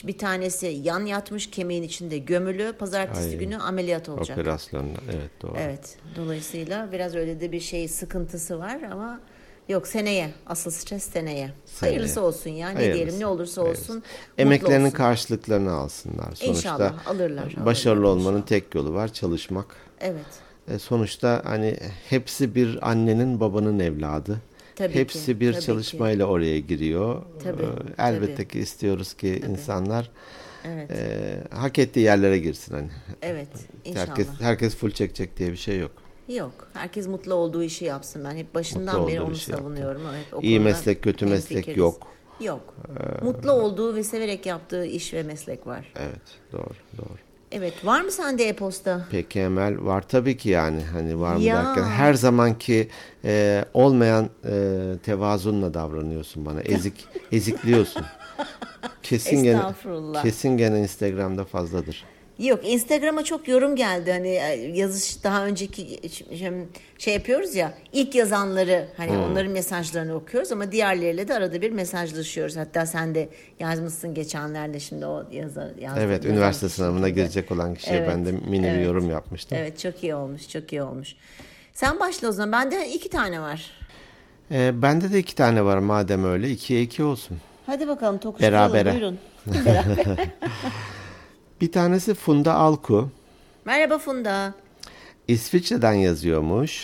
bir 0.05 0.19
tanesi 0.19 0.67
yan 0.67 1.07
yatmış 1.07 1.51
kemiğin 1.51 1.83
içinde 1.83 2.19
gömülü 2.19 2.73
pazartesi 2.73 3.29
Ay. 3.29 3.37
günü 3.39 3.57
ameliyat 3.57 4.09
olacak. 4.09 4.39
Operasyonla. 4.39 4.99
Evet 5.07 5.31
doğru. 5.43 5.55
Evet. 5.59 5.97
Dolayısıyla 6.17 6.93
biraz 6.93 7.15
öyle 7.15 7.41
de 7.41 7.53
bir 7.53 7.61
şey 7.61 7.89
sıkıntısı 7.89 8.59
var 8.59 8.83
ama 8.93 9.21
yok 9.69 9.87
seneye. 9.89 10.31
Asıl 10.47 10.71
stres 10.71 11.05
seneye. 11.05 11.53
Seneye. 11.67 11.91
Hayırlısı 11.93 12.21
olsun 12.21 12.51
ya. 12.51 12.69
Ne 12.69 12.75
Hayırlısı, 12.75 12.97
diyelim 12.99 13.21
ne 13.21 13.27
olursa 13.27 13.63
hayırlısı. 13.63 13.93
olsun. 13.93 14.03
Emeklerinin 14.39 14.85
olsun. 14.85 14.97
karşılıklarını 14.97 15.73
alsınlar. 15.73 16.25
Sonuçta 16.35 16.47
İnşallah 16.47 17.07
alırlar, 17.09 17.57
Başarılı 17.67 18.07
alırlar 18.09 18.21
olmanın 18.21 18.43
tek 18.43 18.75
yolu 18.75 18.95
var 18.95 19.13
çalışmak. 19.13 19.77
Evet. 20.01 20.27
E, 20.69 20.79
sonuçta 20.79 21.43
hani 21.45 21.77
hepsi 22.09 22.55
bir 22.55 22.91
annenin 22.91 23.41
babanın 23.41 23.79
evladı. 23.79 24.39
Tabii 24.77 24.95
Hepsi 24.95 25.27
ki, 25.27 25.41
bir 25.41 25.53
tabii 25.53 25.63
çalışmayla 25.63 26.27
oraya 26.27 26.59
giriyor. 26.59 27.23
Tabii, 27.45 27.63
Ee, 27.63 28.03
Elbette 28.03 28.35
tabii. 28.35 28.49
ki 28.49 28.59
istiyoruz 28.61 29.15
ki 29.15 29.43
insanlar 29.49 30.11
Evet. 30.65 30.91
e, 30.91 31.39
hak 31.51 31.79
ettiği 31.79 32.01
yerlere 32.01 32.39
girsin 32.39 32.75
hani. 32.75 32.91
Evet. 33.23 33.49
İnşallah. 33.85 34.09
Herkes 34.09 34.27
herkes 34.41 34.77
full 34.77 34.91
çekecek 34.91 35.37
diye 35.37 35.53
bir 35.53 35.57
şey 35.57 35.79
yok. 35.79 35.91
Yok. 36.29 36.69
Herkes 36.75 37.07
mutlu 37.07 37.35
olduğu 37.35 37.63
işi 37.63 37.85
yapsın. 37.85 38.25
Ben 38.25 38.37
hep 38.37 38.55
başından 38.55 38.97
Mutlu 38.97 39.09
beri 39.13 39.21
onu 39.21 39.29
yaptı. 39.31 39.45
savunuyorum. 39.53 40.03
Evet, 40.15 40.45
İyi 40.45 40.61
meslek, 40.61 41.03
kötü 41.03 41.27
meslek 41.27 41.51
hemfikiriz. 41.57 41.79
yok. 41.79 42.07
Yok. 42.41 42.75
Mutlu 43.23 43.53
olduğu 43.53 43.95
ve 43.97 44.05
severek 44.05 44.47
yaptığı 44.47 44.85
iş 44.87 45.15
ve 45.15 45.23
meslek 45.23 45.67
var. 45.67 45.93
Evet, 45.97 46.23
doğru, 46.53 46.75
doğru. 46.99 47.19
Evet. 47.53 47.85
Var 47.85 48.01
mı 48.01 48.11
sende 48.13 48.49
e-posta? 48.49 49.07
Peki 49.11 49.41
Emel 49.41 49.85
var 49.85 50.09
tabii 50.09 50.37
ki 50.37 50.49
yani 50.49 50.83
hani 50.93 51.21
var 51.21 51.37
mı 51.37 51.43
Ya. 51.43 51.57
derken 51.57 51.85
her 51.85 52.15
zamanki 52.15 52.89
e, 53.25 53.65
olmayan 53.75 54.31
e, 54.45 54.53
tevazunla 55.03 55.75
davranıyorsun 55.75 56.47
bana 56.47 56.61
ezik 56.61 57.07
ezikliyorsun. 57.33 58.05
Kesin 59.03 59.43
gene 59.45 59.61
kesin 60.23 60.57
gene 60.57 60.81
Instagram'da 60.81 61.45
fazladır. 61.45 62.05
Yok 62.39 62.61
Instagram'a 62.65 63.25
çok 63.25 63.49
yorum 63.49 63.77
geldi 63.77 64.13
hani 64.13 64.29
e, 64.29 64.71
yazış 64.75 65.25
daha 65.25 65.47
önceki 65.47 66.01
şey- 66.39 66.51
şey 66.99 67.15
yapıyoruz 67.15 67.55
ya 67.55 67.75
ilk 67.93 68.15
yazanları 68.15 68.89
hani 68.97 69.11
Hmm. 69.11 69.23
onların 69.23 69.53
mesajlarını 69.53 70.15
okuyoruz 70.15 70.53
ama 70.53 70.73
diğerleriyle 70.73 71.29
de 71.29 71.35
arada 71.35 71.63
bir 71.63 71.71
mesajlaşıyoruz. 71.71 72.57
Hatta 72.57 72.87
sen 72.87 73.15
de 73.15 73.29
yazmışsın 73.61 74.15
geçenlerde 74.15 74.81
şimdi 74.81 75.07
o 75.07 75.25
yazar 75.33 75.69
yazdın, 75.81 76.01
Evet, 76.01 76.25
yazan 76.25 76.37
üniversite 76.37 76.67
kişi 76.67 76.77
sınavına 76.77 77.09
gibi. 77.09 77.21
girecek 77.21 77.51
olan 77.53 77.75
kişiye 77.75 77.97
Evet, 77.97 78.09
ben 78.09 78.27
de 78.27 78.33
mini 78.33 78.63
bir 78.63 78.69
evet. 78.69 78.87
yorum 78.87 79.11
yapmıştım. 79.11 79.59
Evet 79.61 79.79
çok 79.79 80.03
iyi 80.03 80.15
olmuş 80.15 80.49
çok 80.49 80.73
iyi 80.73 80.83
olmuş. 80.83 81.15
Sen 81.75 82.01
başla 82.01 82.29
o 82.29 82.33
zaman 82.33 82.53
bende 82.53 82.89
iki 82.89 83.09
tane 83.09 83.41
var. 83.41 83.71
E, 84.51 84.83
bende 84.83 85.13
de 85.13 85.19
iki 85.19 85.35
tane 85.35 85.65
var 85.65 85.79
madem 85.79 86.25
öyle 86.25 86.51
ikiye 86.51 86.83
iki 86.83 87.03
olsun. 87.05 87.39
Hadi 87.67 87.89
bakalım 87.89 88.19
tokuşturalım 88.19 88.75
Berabere. 88.75 88.93
buyurun. 88.93 89.19
Bir 91.63 91.73
tanesi 91.73 92.15
Funda 92.15 92.55
Alku. 92.55 93.11
Merhaba 93.65 93.99
Funda. 93.99 94.55
İsviçre'den 95.29 95.93
yazıyormuş. 95.93 96.83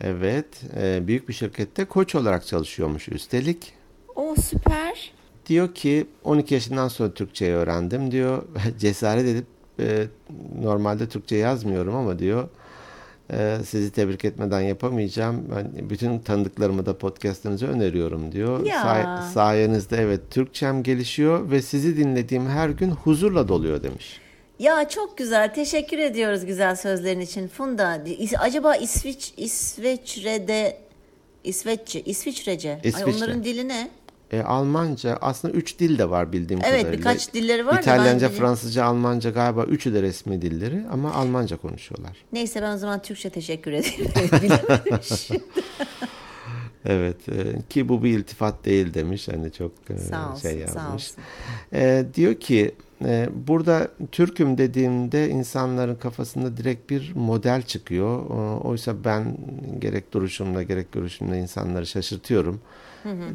Evet, 0.00 0.46
e, 0.76 1.06
büyük 1.06 1.28
bir 1.28 1.32
şirkette 1.32 1.84
koç 1.84 2.14
olarak 2.14 2.46
çalışıyormuş 2.46 3.08
üstelik. 3.08 3.72
O 4.16 4.34
süper. 4.36 5.12
Diyor 5.46 5.74
ki 5.74 6.06
12 6.24 6.54
yaşından 6.54 6.88
sonra 6.88 7.14
Türkçeyi 7.14 7.52
öğrendim 7.52 8.10
diyor. 8.10 8.42
Cesaret 8.78 9.26
edip 9.26 9.46
e, 9.80 10.06
normalde 10.62 11.08
Türkçe 11.08 11.36
yazmıyorum 11.36 11.96
ama 11.96 12.18
diyor 12.18 12.48
e, 13.32 13.58
sizi 13.64 13.90
tebrik 13.90 14.24
etmeden 14.24 14.60
yapamayacağım. 14.60 15.44
Ben 15.56 15.90
bütün 15.90 16.18
tanıdıklarıma 16.18 16.86
da 16.86 16.98
podcastınızı 16.98 17.66
öneriyorum 17.66 18.32
diyor. 18.32 18.66
Ya. 18.66 18.82
Say- 18.82 19.32
sayenizde 19.32 19.96
evet 19.96 20.20
Türkçem 20.30 20.82
gelişiyor 20.82 21.50
ve 21.50 21.62
sizi 21.62 21.96
dinlediğim 21.96 22.46
her 22.46 22.68
gün 22.68 22.90
huzurla 22.90 23.48
doluyor 23.48 23.82
demiş. 23.82 24.20
Ya 24.58 24.88
çok 24.88 25.18
güzel. 25.18 25.54
Teşekkür 25.54 25.98
ediyoruz 25.98 26.46
güzel 26.46 26.76
sözlerin 26.76 27.20
için. 27.20 27.48
Funda, 27.48 28.02
acaba 28.38 28.76
İsviç 28.76 29.34
İsveçre'de 29.36 30.76
İsveççe, 31.44 32.00
İsviçrece. 32.00 32.70
Ay 32.72 32.80
İsviçre. 32.84 33.16
onların 33.16 33.44
dili 33.44 33.68
ne? 33.68 33.90
E, 34.32 34.42
Almanca 34.42 35.18
aslında 35.20 35.54
3 35.54 35.78
dil 35.78 35.98
de 35.98 36.10
var 36.10 36.32
bildiğim 36.32 36.60
Evet, 36.64 36.80
kadarıyla. 36.82 36.98
birkaç 36.98 37.34
dilleri 37.34 37.66
var 37.66 37.76
da 37.76 37.80
İtalyanca, 37.80 38.26
bili- 38.26 38.32
Fransızca, 38.32 38.84
Almanca 38.84 39.30
galiba 39.30 39.64
üçü 39.64 39.94
de 39.94 40.02
resmi 40.02 40.42
dilleri 40.42 40.84
ama 40.92 41.12
Almanca 41.14 41.56
konuşuyorlar. 41.56 42.16
Neyse 42.32 42.62
ben 42.62 42.74
o 42.74 42.78
zaman 42.78 43.02
Türkçe 43.02 43.30
teşekkür 43.30 43.72
ederim. 43.72 44.50
Evet 46.84 47.28
e, 47.28 47.62
ki 47.68 47.88
bu 47.88 48.04
bir 48.04 48.18
iltifat 48.18 48.64
değil 48.64 48.94
demiş 48.94 49.28
hani 49.28 49.52
çok 49.52 49.72
e, 49.90 49.98
Sağ 49.98 50.30
olsun, 50.30 50.40
şey 50.42 50.52
sağ 50.52 50.58
yazmış. 50.60 50.94
olsun. 50.94 51.16
E, 51.72 52.04
diyor 52.14 52.34
ki 52.34 52.74
e, 53.04 53.28
burada 53.46 53.88
Türk'üm 54.12 54.58
dediğimde 54.58 55.28
insanların 55.28 55.94
kafasında 55.94 56.56
direkt 56.56 56.90
bir 56.90 57.12
model 57.14 57.62
çıkıyor. 57.62 58.18
O- 58.30 58.60
Oysa 58.68 59.04
ben 59.04 59.36
gerek 59.78 60.12
duruşumla 60.12 60.62
gerek 60.62 60.92
görüşümle 60.92 61.38
insanları 61.38 61.86
şaşırtıyorum. 61.86 62.60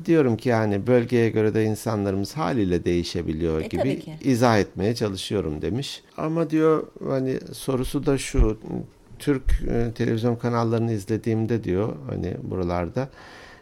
Diyorum 0.06 0.38
ki 0.38 0.50
yani 0.50 0.88
bölgeye 0.88 1.30
göre 1.30 1.54
de 1.54 1.64
insanlarımız 1.64 2.34
haliyle 2.38 2.86
değişebiliyor 2.86 3.62
E, 3.62 3.68
gibi 3.68 4.04
izah 4.24 4.60
etmeye 4.60 4.96
çalışıyorum 4.96 5.62
demiş. 5.62 6.04
Ama 6.18 6.50
diyor 6.50 6.88
hani 7.08 7.40
sorusu 7.54 8.06
da 8.06 8.18
şu 8.18 8.58
Türk 9.20 9.44
e, 9.70 9.92
televizyon 9.96 10.36
kanallarını 10.36 10.92
izlediğimde 10.92 11.64
diyor 11.64 11.96
hani 12.10 12.34
buralarda 12.44 13.10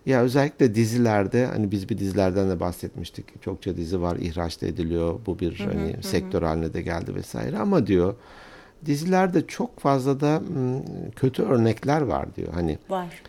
ya 0.06 0.22
özellikle 0.22 0.76
dizilerde 0.76 1.46
hani 1.46 1.72
biz 1.72 1.89
bir 1.89 1.98
dizilerden 1.98 2.50
de 2.50 2.60
bahsetmiştik. 2.60 3.42
Çokça 3.44 3.78
dizi 3.78 4.02
var 4.02 4.16
ihraç 4.16 4.63
ediliyor. 4.63 5.20
Bu 5.26 5.39
bir 5.39 5.60
hani 5.60 5.96
sektör 6.02 6.42
haline 6.42 6.74
de 6.74 6.82
geldi 6.82 7.16
vesaire 7.16 7.58
ama 7.58 7.88
diyor 7.88 8.16
dizilerde 8.86 9.48
çok 9.48 9.80
fazla 9.80 10.20
da 10.20 10.42
kötü 11.16 11.44
örnekler 11.44 12.02
var 12.02 12.36
diyor. 12.36 12.54
Hani 12.54 12.78
Var. 12.89 13.22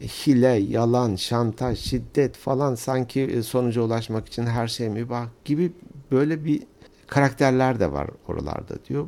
Hile, 0.00 0.48
yalan, 0.48 1.16
şantaj, 1.16 1.78
şiddet 1.78 2.36
falan 2.36 2.74
sanki 2.74 3.20
e, 3.20 3.42
sonuca 3.42 3.82
ulaşmak 3.82 4.26
için 4.28 4.46
her 4.46 4.68
şey 4.68 4.88
mübah 4.88 5.26
gibi 5.44 5.72
böyle 6.10 6.44
bir 6.44 6.62
karakterler 7.06 7.80
de 7.80 7.92
var 7.92 8.10
oralarda 8.28 8.84
diyor. 8.88 9.06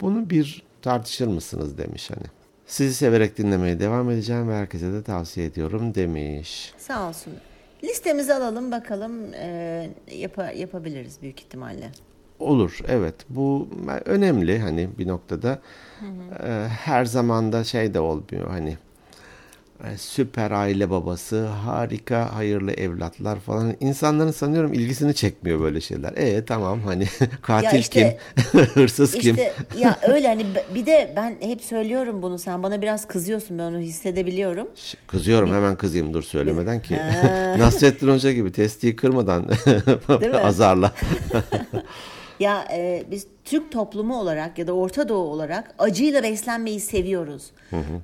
Bunu 0.00 0.30
bir 0.30 0.62
tartışır 0.82 1.26
mısınız 1.26 1.78
demiş 1.78 2.10
hani. 2.10 2.26
Sizi 2.66 2.94
severek 2.94 3.38
dinlemeye 3.38 3.80
devam 3.80 4.10
edeceğim 4.10 4.48
ve 4.48 4.54
herkese 4.56 4.92
de 4.92 5.02
tavsiye 5.02 5.46
ediyorum 5.46 5.94
demiş. 5.94 6.74
Sağ 6.78 7.08
olsun. 7.08 7.32
Listemizi 7.84 8.34
alalım 8.34 8.70
bakalım 8.70 9.34
e, 9.34 9.90
yapa- 10.10 10.52
yapabiliriz 10.56 11.22
büyük 11.22 11.40
ihtimalle. 11.40 11.90
Olur 12.38 12.78
evet 12.88 13.14
bu 13.28 13.68
önemli 14.04 14.58
hani 14.58 14.88
bir 14.98 15.08
noktada 15.08 15.58
Ee, 16.42 16.66
her 16.68 17.04
zamanda 17.04 17.64
şey 17.64 17.94
de 17.94 18.00
olmuyor 18.00 18.50
hani 18.50 18.70
e, 18.70 18.76
süper 19.98 20.50
aile 20.50 20.90
babası 20.90 21.46
harika 21.46 22.34
hayırlı 22.36 22.72
evlatlar 22.72 23.40
falan 23.40 23.74
insanların 23.80 24.30
sanıyorum 24.30 24.72
ilgisini 24.72 25.14
çekmiyor 25.14 25.60
böyle 25.60 25.80
şeyler. 25.80 26.12
E 26.16 26.44
tamam 26.44 26.80
hani 26.80 27.06
katil 27.42 27.78
işte- 27.78 28.18
kim 28.42 28.60
hırsız 28.74 29.12
kim 29.12 29.34
İşte 29.36 29.52
ya 29.78 29.98
öyle 30.08 30.28
hani 30.28 30.46
bir 30.74 30.86
de 30.86 31.12
ben 31.16 31.36
hep 31.40 31.62
söylüyorum 31.62 32.22
bunu 32.22 32.38
sen 32.38 32.62
bana 32.62 32.82
biraz 32.82 33.08
kızıyorsun 33.08 33.58
ben 33.58 33.62
onu 33.62 33.78
hissedebiliyorum. 33.78 34.68
Kızıyorum 35.06 35.54
hemen 35.54 35.76
kızayım 35.76 36.14
dur 36.14 36.22
söylemeden 36.22 36.82
ki 36.82 36.96
Nasrettin 37.58 38.08
Hoca 38.08 38.32
gibi 38.32 38.52
testiyi 38.52 38.96
kırmadan 38.96 39.48
azarla. 40.42 40.92
Ya 42.40 42.68
e, 42.72 43.04
biz 43.10 43.26
Türk 43.44 43.72
toplumu 43.72 44.18
olarak 44.20 44.58
ya 44.58 44.66
da 44.66 44.72
Orta 44.72 45.08
Doğu 45.08 45.28
olarak 45.28 45.74
acıyla 45.78 46.22
beslenmeyi 46.22 46.80
seviyoruz. 46.80 47.50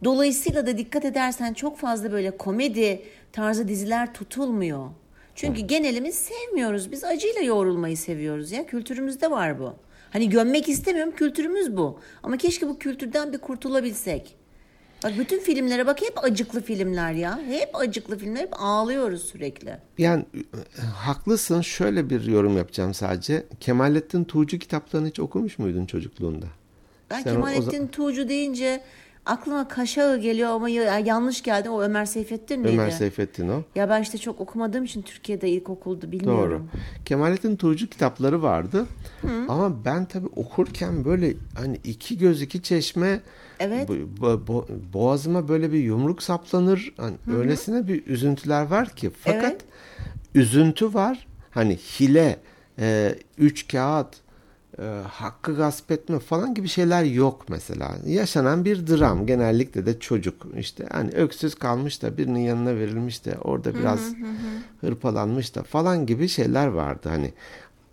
Dolayısıyla 0.04 0.66
da 0.66 0.78
dikkat 0.78 1.04
edersen 1.04 1.52
çok 1.52 1.78
fazla 1.78 2.12
böyle 2.12 2.36
komedi 2.36 3.02
tarzı 3.32 3.68
diziler 3.68 4.14
tutulmuyor. 4.14 4.86
Çünkü 5.34 5.60
genelimiz 5.60 6.14
sevmiyoruz. 6.14 6.92
Biz 6.92 7.04
acıyla 7.04 7.40
yoğrulmayı 7.40 7.96
seviyoruz 7.96 8.52
ya. 8.52 8.66
Kültürümüzde 8.66 9.30
var 9.30 9.60
bu. 9.60 9.74
Hani 10.10 10.28
gömmek 10.28 10.68
istemiyorum 10.68 11.12
kültürümüz 11.16 11.76
bu. 11.76 11.98
Ama 12.22 12.36
keşke 12.36 12.68
bu 12.68 12.78
kültürden 12.78 13.32
bir 13.32 13.38
kurtulabilsek. 13.38 14.36
Bak 15.04 15.12
bütün 15.18 15.38
filmlere 15.40 15.86
bak 15.86 16.02
hep 16.02 16.24
acıklı 16.24 16.62
filmler 16.62 17.12
ya. 17.12 17.38
Hep 17.48 17.70
acıklı 17.76 18.18
filmler. 18.18 18.40
Hep 18.40 18.52
ağlıyoruz 18.58 19.22
sürekli. 19.24 19.76
Yani 19.98 20.24
e, 20.34 20.80
haklısın 20.82 21.60
şöyle 21.60 22.10
bir 22.10 22.24
yorum 22.24 22.56
yapacağım 22.56 22.94
sadece. 22.94 23.46
Kemalettin 23.60 24.24
Tuğcu 24.24 24.58
kitaplarını 24.58 25.08
hiç 25.08 25.20
okumuş 25.20 25.58
muydun 25.58 25.86
çocukluğunda? 25.86 26.46
Ben 27.10 27.22
Sen 27.22 27.30
o- 27.30 27.38
o 27.38 27.44
Kemalettin 27.44 27.86
Tuğcu 27.86 28.28
deyince 28.28 28.80
aklıma 29.26 29.68
Kaşağı 29.68 30.18
geliyor 30.18 30.50
ama 30.50 30.68
ya- 30.68 30.98
yanlış 30.98 31.42
geldi. 31.42 31.70
O 31.70 31.82
Ömer 31.82 32.04
Seyfettin 32.04 32.60
miydi? 32.60 32.72
Ömer 32.72 32.90
Seyfettin 32.90 33.48
o. 33.48 33.62
Ya 33.74 33.88
ben 33.88 34.02
işte 34.02 34.18
çok 34.18 34.40
okumadığım 34.40 34.84
için 34.84 35.02
Türkiye'de 35.02 35.48
ilkokulda 35.48 36.02
Doğru. 36.02 36.12
bilmiyorum. 36.12 36.70
Kemalettin 37.04 37.56
Tuğcu 37.56 37.88
kitapları 37.90 38.42
vardı. 38.42 38.86
Ama 39.48 39.84
ben 39.84 40.04
tabii 40.04 40.28
okurken 40.36 41.04
böyle 41.04 41.34
hani 41.58 41.80
iki 41.84 42.18
göz 42.18 42.42
iki 42.42 42.62
çeşme 42.62 43.20
Evet. 43.60 43.88
bo- 43.90 44.16
bo- 44.20 44.46
bo- 44.46 44.66
boğazıma 44.92 45.48
böyle 45.48 45.72
bir 45.72 45.78
yumruk 45.78 46.22
saplanır. 46.22 46.92
Hani 46.96 47.16
öylesine 47.36 47.88
bir 47.88 48.06
üzüntüler 48.06 48.62
var 48.66 48.88
ki. 48.88 49.10
Fakat 49.20 49.42
Evet. 49.44 49.60
üzüntü 50.34 50.94
var. 50.94 51.26
Hani 51.50 51.76
hile, 51.76 52.36
e, 52.78 53.14
üç 53.38 53.68
kağıt, 53.68 54.16
e, 54.78 54.82
hakkı 55.08 55.56
gasp 55.56 55.90
etme 55.90 56.18
falan 56.18 56.54
gibi 56.54 56.68
şeyler 56.68 57.04
yok 57.04 57.44
mesela. 57.48 57.96
Yaşanan 58.06 58.64
bir 58.64 58.86
dram. 58.86 59.26
Genellikle 59.26 59.86
de 59.86 59.98
çocuk 60.00 60.46
işte 60.58 60.86
hani 60.92 61.10
öksüz 61.10 61.54
kalmış 61.54 62.02
da 62.02 62.16
birinin 62.18 62.40
yanına 62.40 62.76
verilmiş 62.76 63.24
de 63.24 63.38
orada 63.44 63.74
biraz 63.74 64.00
hırpalanmış 64.80 65.54
da 65.54 65.62
falan 65.62 66.06
gibi 66.06 66.28
şeyler 66.28 66.66
vardı. 66.66 67.08
Hani 67.08 67.32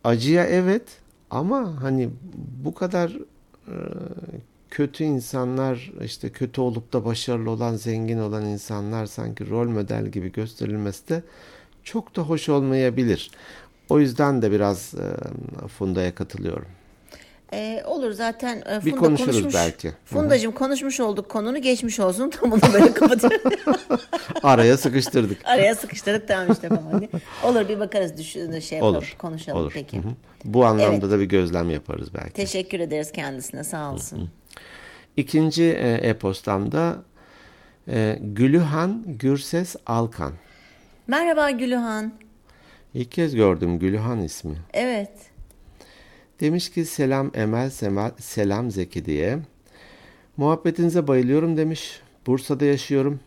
acıya 0.03 0.45
evet 0.45 0.83
ama 1.29 1.81
hani 1.83 2.09
bu 2.63 2.73
kadar 2.73 3.09
e, 3.67 3.75
kötü 4.69 5.03
insanlar 5.03 5.91
işte 6.03 6.29
kötü 6.29 6.61
olup 6.61 6.93
da 6.93 7.05
başarılı 7.05 7.49
olan 7.49 7.75
zengin 7.75 8.19
olan 8.19 8.45
insanlar 8.45 9.05
sanki 9.05 9.49
rol 9.49 9.69
model 9.69 10.07
gibi 10.07 10.31
gösterilmesi 10.31 11.09
de 11.09 11.23
çok 11.83 12.15
da 12.15 12.21
hoş 12.21 12.49
olmayabilir. 12.49 13.31
O 13.89 13.99
yüzden 13.99 14.41
de 14.41 14.51
biraz 14.51 14.93
e, 14.93 15.67
Funda'ya 15.67 16.15
katılıyorum. 16.15 16.67
Ee, 17.53 17.83
olur 17.85 18.11
zaten 18.11 18.57
e, 18.57 18.63
Funda 18.63 18.85
Bir 18.85 18.91
konuşuruz 18.91 19.31
konuşmuş. 19.31 19.53
belki. 19.53 19.91
Fundacığım 20.05 20.51
konuşmuş 20.51 20.99
olduk 20.99 21.29
konunu 21.29 21.61
geçmiş 21.61 21.99
olsun. 21.99 22.29
Tam 22.41 22.51
bunu 22.51 22.61
böyle 22.73 22.93
kapatıyorum. 22.93 23.51
Araya 24.43 24.77
sıkıştırdık. 24.77 25.37
Araya 25.45 25.75
sıkıştırdık 25.75 26.27
tamam 26.27 26.51
işte 26.51 26.69
falan. 26.69 27.07
Olur 27.43 27.69
bir 27.69 27.79
bakarız 27.79 28.17
düşün 28.17 28.59
şey 28.59 28.77
yapalım, 28.77 28.95
Olur. 28.95 29.15
konuşalım 29.17 29.59
olur. 29.61 29.71
peki. 29.73 29.97
Hı 29.97 30.01
hı. 30.01 30.11
Bu 30.45 30.65
anlamda 30.65 30.93
Evet. 30.93 31.11
da 31.11 31.19
bir 31.19 31.25
gözlem 31.25 31.69
yaparız 31.69 32.13
belki. 32.13 32.33
Teşekkür 32.33 32.79
ederiz 32.79 33.11
kendisine 33.11 33.63
sağ 33.63 33.93
olsun. 33.93 34.29
İkinci 35.17 35.63
e, 35.63 35.93
e-postamda 35.93 37.03
e, 37.87 38.19
Gülühan 38.21 39.03
Gürses 39.07 39.75
Alkan. 39.85 40.33
Merhaba 41.07 41.51
Gülühan. 41.51 42.13
İlk 42.93 43.11
kez 43.11 43.35
gördüm 43.35 43.79
Gülühan 43.79 44.21
ismi. 44.21 44.55
Evet. 44.73 45.11
Demiş 46.39 46.71
ki 46.71 46.85
selam 46.85 47.31
Emel, 47.33 47.69
Semel, 47.69 48.11
selam 48.19 48.71
Zeki 48.71 49.05
diye. 49.05 49.39
Muhabbetinize 50.37 51.07
bayılıyorum 51.07 51.57
demiş. 51.57 52.01
Bursa'da 52.27 52.65
yaşıyorum. 52.65 53.19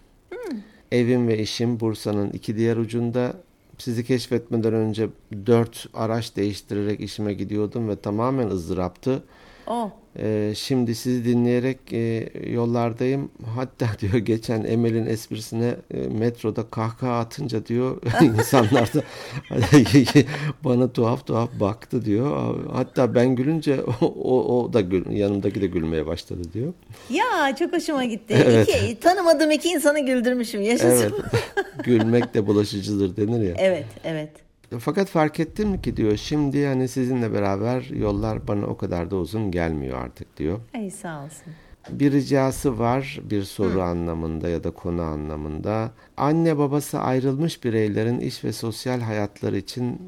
Evim 0.92 1.28
ve 1.28 1.38
işim 1.38 1.80
Bursa'nın 1.80 2.30
iki 2.30 2.56
diğer 2.56 2.76
ucunda. 2.76 3.32
Sizi 3.78 4.04
keşfetmeden 4.04 4.74
önce 4.74 5.08
dört 5.46 5.86
araç 5.94 6.36
değiştirerek 6.36 7.00
işime 7.00 7.34
gidiyordum 7.34 7.88
ve 7.88 7.96
tamamen 7.96 8.48
ızdıraptı. 8.48 9.22
O. 9.70 9.90
Ee, 10.18 10.52
şimdi 10.56 10.94
sizi 10.94 11.24
dinleyerek 11.24 11.92
e, 11.92 12.28
yollardayım. 12.50 13.30
Hatta 13.54 13.86
diyor 14.00 14.14
geçen 14.14 14.64
Emel'in 14.64 15.06
esprisine 15.06 15.74
e, 15.94 15.96
metroda 15.98 16.70
kahkaha 16.70 17.18
atınca 17.18 17.66
diyor 17.66 18.02
insanlar 18.22 18.90
da 18.94 19.02
bana 20.64 20.92
tuhaf 20.92 21.26
tuhaf 21.26 21.50
baktı 21.60 22.04
diyor. 22.04 22.56
Hatta 22.72 23.14
ben 23.14 23.36
gülünce 23.36 23.80
o, 24.00 24.06
o, 24.06 24.58
o 24.58 24.72
da 24.72 24.80
gül, 24.80 25.10
yanımdaki 25.10 25.60
de 25.60 25.66
gülmeye 25.66 26.06
başladı 26.06 26.42
diyor. 26.52 26.72
Ya 27.10 27.56
çok 27.58 27.72
hoşuma 27.72 28.04
gitti. 28.04 28.34
Evet. 28.44 28.68
İki, 28.68 29.00
tanımadığım 29.00 29.50
iki 29.50 29.68
insanı 29.68 30.06
güldürmüşüm. 30.06 30.62
Yaşasın. 30.62 31.14
Evet. 31.14 31.44
Gülmek 31.84 32.34
de 32.34 32.46
bulaşıcıdır 32.46 33.16
denir 33.16 33.48
ya. 33.48 33.54
evet, 33.58 33.86
evet. 34.04 34.49
Fakat 34.78 35.08
fark 35.08 35.40
ettim 35.40 35.82
ki 35.82 35.96
diyor 35.96 36.16
şimdi 36.16 36.58
yani 36.58 36.88
sizinle 36.88 37.32
beraber 37.32 37.82
yollar 37.82 38.48
bana 38.48 38.66
o 38.66 38.76
kadar 38.76 39.10
da 39.10 39.16
uzun 39.16 39.50
gelmiyor 39.50 39.98
artık 39.98 40.36
diyor. 40.36 40.60
Ay 40.74 40.90
sağ 40.90 41.24
olsun. 41.24 41.52
Bir 41.90 42.12
ricası 42.12 42.78
var 42.78 43.20
bir 43.30 43.42
soru 43.42 43.82
anlamında 43.82 44.48
ya 44.48 44.64
da 44.64 44.70
konu 44.70 45.02
anlamında. 45.02 45.90
Anne 46.16 46.58
babası 46.58 46.98
ayrılmış 46.98 47.64
bireylerin 47.64 48.20
iş 48.20 48.44
ve 48.44 48.52
sosyal 48.52 49.00
hayatları 49.00 49.56
için 49.56 50.02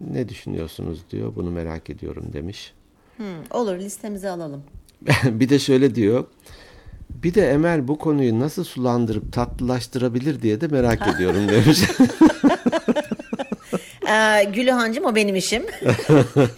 ne 0.00 0.28
düşünüyorsunuz 0.28 1.04
diyor. 1.10 1.32
Bunu 1.36 1.50
merak 1.50 1.90
ediyorum 1.90 2.24
demiş. 2.32 2.74
Hı, 3.16 3.24
olur 3.50 3.78
listemize 3.78 4.30
alalım. 4.30 4.62
bir 5.24 5.48
de 5.48 5.58
şöyle 5.58 5.94
diyor. 5.94 6.24
Bir 7.10 7.34
de 7.34 7.50
Emel 7.50 7.88
bu 7.88 7.98
konuyu 7.98 8.40
nasıl 8.40 8.64
sulandırıp 8.64 9.32
tatlılaştırabilir 9.32 10.42
diye 10.42 10.60
de 10.60 10.68
merak 10.68 11.08
ediyorum 11.14 11.48
demiş. 11.48 11.82
Ee, 14.12 14.44
Gülühancığım 14.44 15.04
o 15.04 15.14
benim 15.14 15.36
işim. 15.36 15.62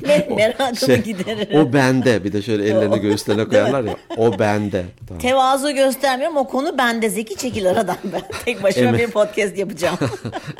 Mer- 0.03 0.35
Merakımı 0.35 0.77
Şey, 0.77 1.03
gideririm. 1.03 1.61
o 1.61 1.73
bende. 1.73 2.25
Bir 2.25 2.33
de 2.33 2.43
şöyle 2.43 2.65
ellerini 2.65 3.01
göğüslerine 3.01 3.45
koyarlar 3.49 3.85
ya. 3.85 3.97
O 4.17 4.39
bende. 4.39 4.85
Tamam. 5.09 5.21
Tevazu 5.21 5.71
göstermiyorum. 5.71 6.37
O 6.37 6.49
konu 6.49 6.79
bende. 6.79 7.11
Zeki 7.11 7.37
çekil 7.37 7.71
aradan 7.71 7.97
ben. 8.13 8.23
Tek 8.45 8.63
başıma 8.63 8.91
Emel- 8.91 8.99
bir 8.99 9.11
podcast 9.11 9.59
yapacağım. 9.59 9.99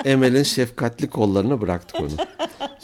Emel'in 0.05 0.43
şefkatli 0.43 1.11
kollarına 1.11 1.61
bıraktık 1.61 2.01
onu. 2.01 2.11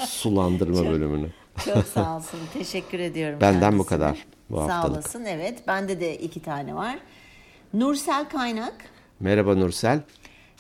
Sulandırma 0.07 0.91
bölümünü. 0.91 1.29
Çok 1.65 1.85
sağ 1.95 2.17
olsun. 2.17 2.41
Teşekkür 2.53 2.99
ediyorum. 2.99 3.39
Benden 3.41 3.79
bu 3.79 3.87
kendisine. 3.87 3.99
kadar 3.99 4.17
bu 4.51 4.57
Sağ 4.57 4.63
haftalık. 4.77 4.97
olasın. 4.97 5.25
Evet. 5.25 5.59
Bende 5.67 6.01
de 6.01 6.17
iki 6.19 6.43
tane 6.43 6.75
var. 6.75 6.99
Nursel 7.75 8.25
Kaynak. 8.29 8.75
Merhaba 9.21 9.55
Nursel. 9.55 10.01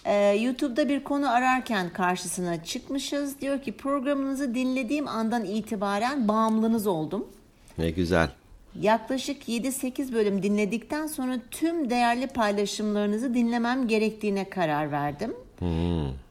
Ee, 0.05 0.37
YouTube'da 0.43 0.89
bir 0.89 1.05
konu 1.05 1.31
ararken 1.31 1.91
karşısına 1.91 2.65
çıkmışız. 2.65 3.41
Diyor 3.41 3.63
ki 3.63 3.73
programınızı 3.73 4.55
dinlediğim 4.55 5.09
andan 5.09 5.45
itibaren 5.45 6.29
bağımlınız 6.29 6.87
oldum. 6.87 7.29
Ne 7.79 7.91
güzel. 7.91 8.31
Yaklaşık 8.81 9.49
7-8 9.49 10.13
bölüm 10.13 10.43
dinledikten 10.43 11.07
sonra 11.07 11.35
tüm 11.51 11.91
değerli 11.91 12.27
paylaşımlarınızı 12.27 13.35
dinlemem 13.35 13.89
gerektiğine 13.89 14.51
karar 14.51 14.93
verdim. 14.93 15.35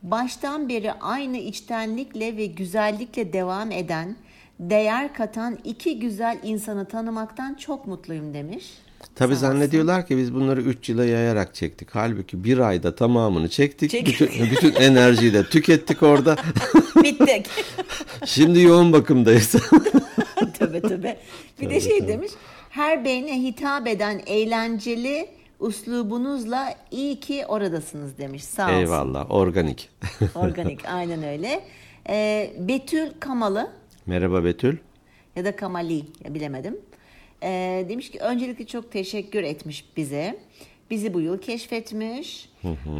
Baştan 0.03 0.69
beri 0.69 0.93
aynı 0.93 1.37
içtenlikle 1.37 2.37
ve 2.37 2.45
güzellikle 2.45 3.33
devam 3.33 3.71
eden, 3.71 4.15
değer 4.59 5.13
katan 5.13 5.57
iki 5.63 5.99
güzel 5.99 6.39
insanı 6.43 6.85
tanımaktan 6.85 7.53
çok 7.53 7.87
mutluyum 7.87 8.33
demiş. 8.33 8.65
Tabii 9.19 9.33
olsun. 9.33 9.41
zannediyorlar 9.41 10.07
ki 10.07 10.17
biz 10.17 10.33
bunları 10.33 10.61
3 10.61 10.89
yıla 10.89 11.05
yayarak 11.05 11.55
çektik. 11.55 11.89
Halbuki 11.91 12.43
bir 12.43 12.57
ayda 12.59 12.95
tamamını 12.95 13.49
çektik. 13.49 13.91
Çektik. 13.91 14.21
Bütün, 14.21 14.51
bütün 14.51 14.73
enerjiyi 14.73 15.33
de 15.33 15.43
tükettik 15.43 16.03
orada. 16.03 16.35
Bittik. 17.03 17.45
Şimdi 18.25 18.61
yoğun 18.61 18.93
bakımdayız. 18.93 19.51
töbe 20.59 20.81
töbe. 20.81 21.17
Bir 21.61 21.69
de 21.69 21.79
şey 21.81 22.07
demiş. 22.07 22.31
Her 22.69 23.05
beyne 23.05 23.43
hitap 23.43 23.87
eden 23.87 24.21
eğlenceli 24.25 25.29
uslubunuzla 25.59 26.75
iyi 26.91 27.19
ki 27.19 27.45
oradasınız 27.47 28.17
demiş. 28.17 28.43
Sağ 28.43 28.65
olsun. 28.65 28.75
Eyvallah. 28.77 29.31
Organik. 29.31 29.89
Organik 30.35 30.85
aynen 30.89 31.23
öyle. 31.23 31.63
Ee, 32.09 32.53
Betül 32.59 33.09
Kamalı 33.19 33.71
Merhaba 34.05 34.43
Betül. 34.43 34.77
ya 35.35 35.45
da 35.45 35.55
Kamali 35.55 36.03
ya 36.25 36.33
bilemedim. 36.33 36.77
Ee, 37.43 37.85
demiş 37.89 38.11
ki 38.11 38.19
öncelikle 38.19 38.65
çok 38.65 38.91
teşekkür 38.91 39.43
etmiş 39.43 39.85
bize. 39.97 40.39
Bizi 40.91 41.13
bu 41.13 41.21
yıl 41.21 41.41
keşfetmiş. 41.41 42.49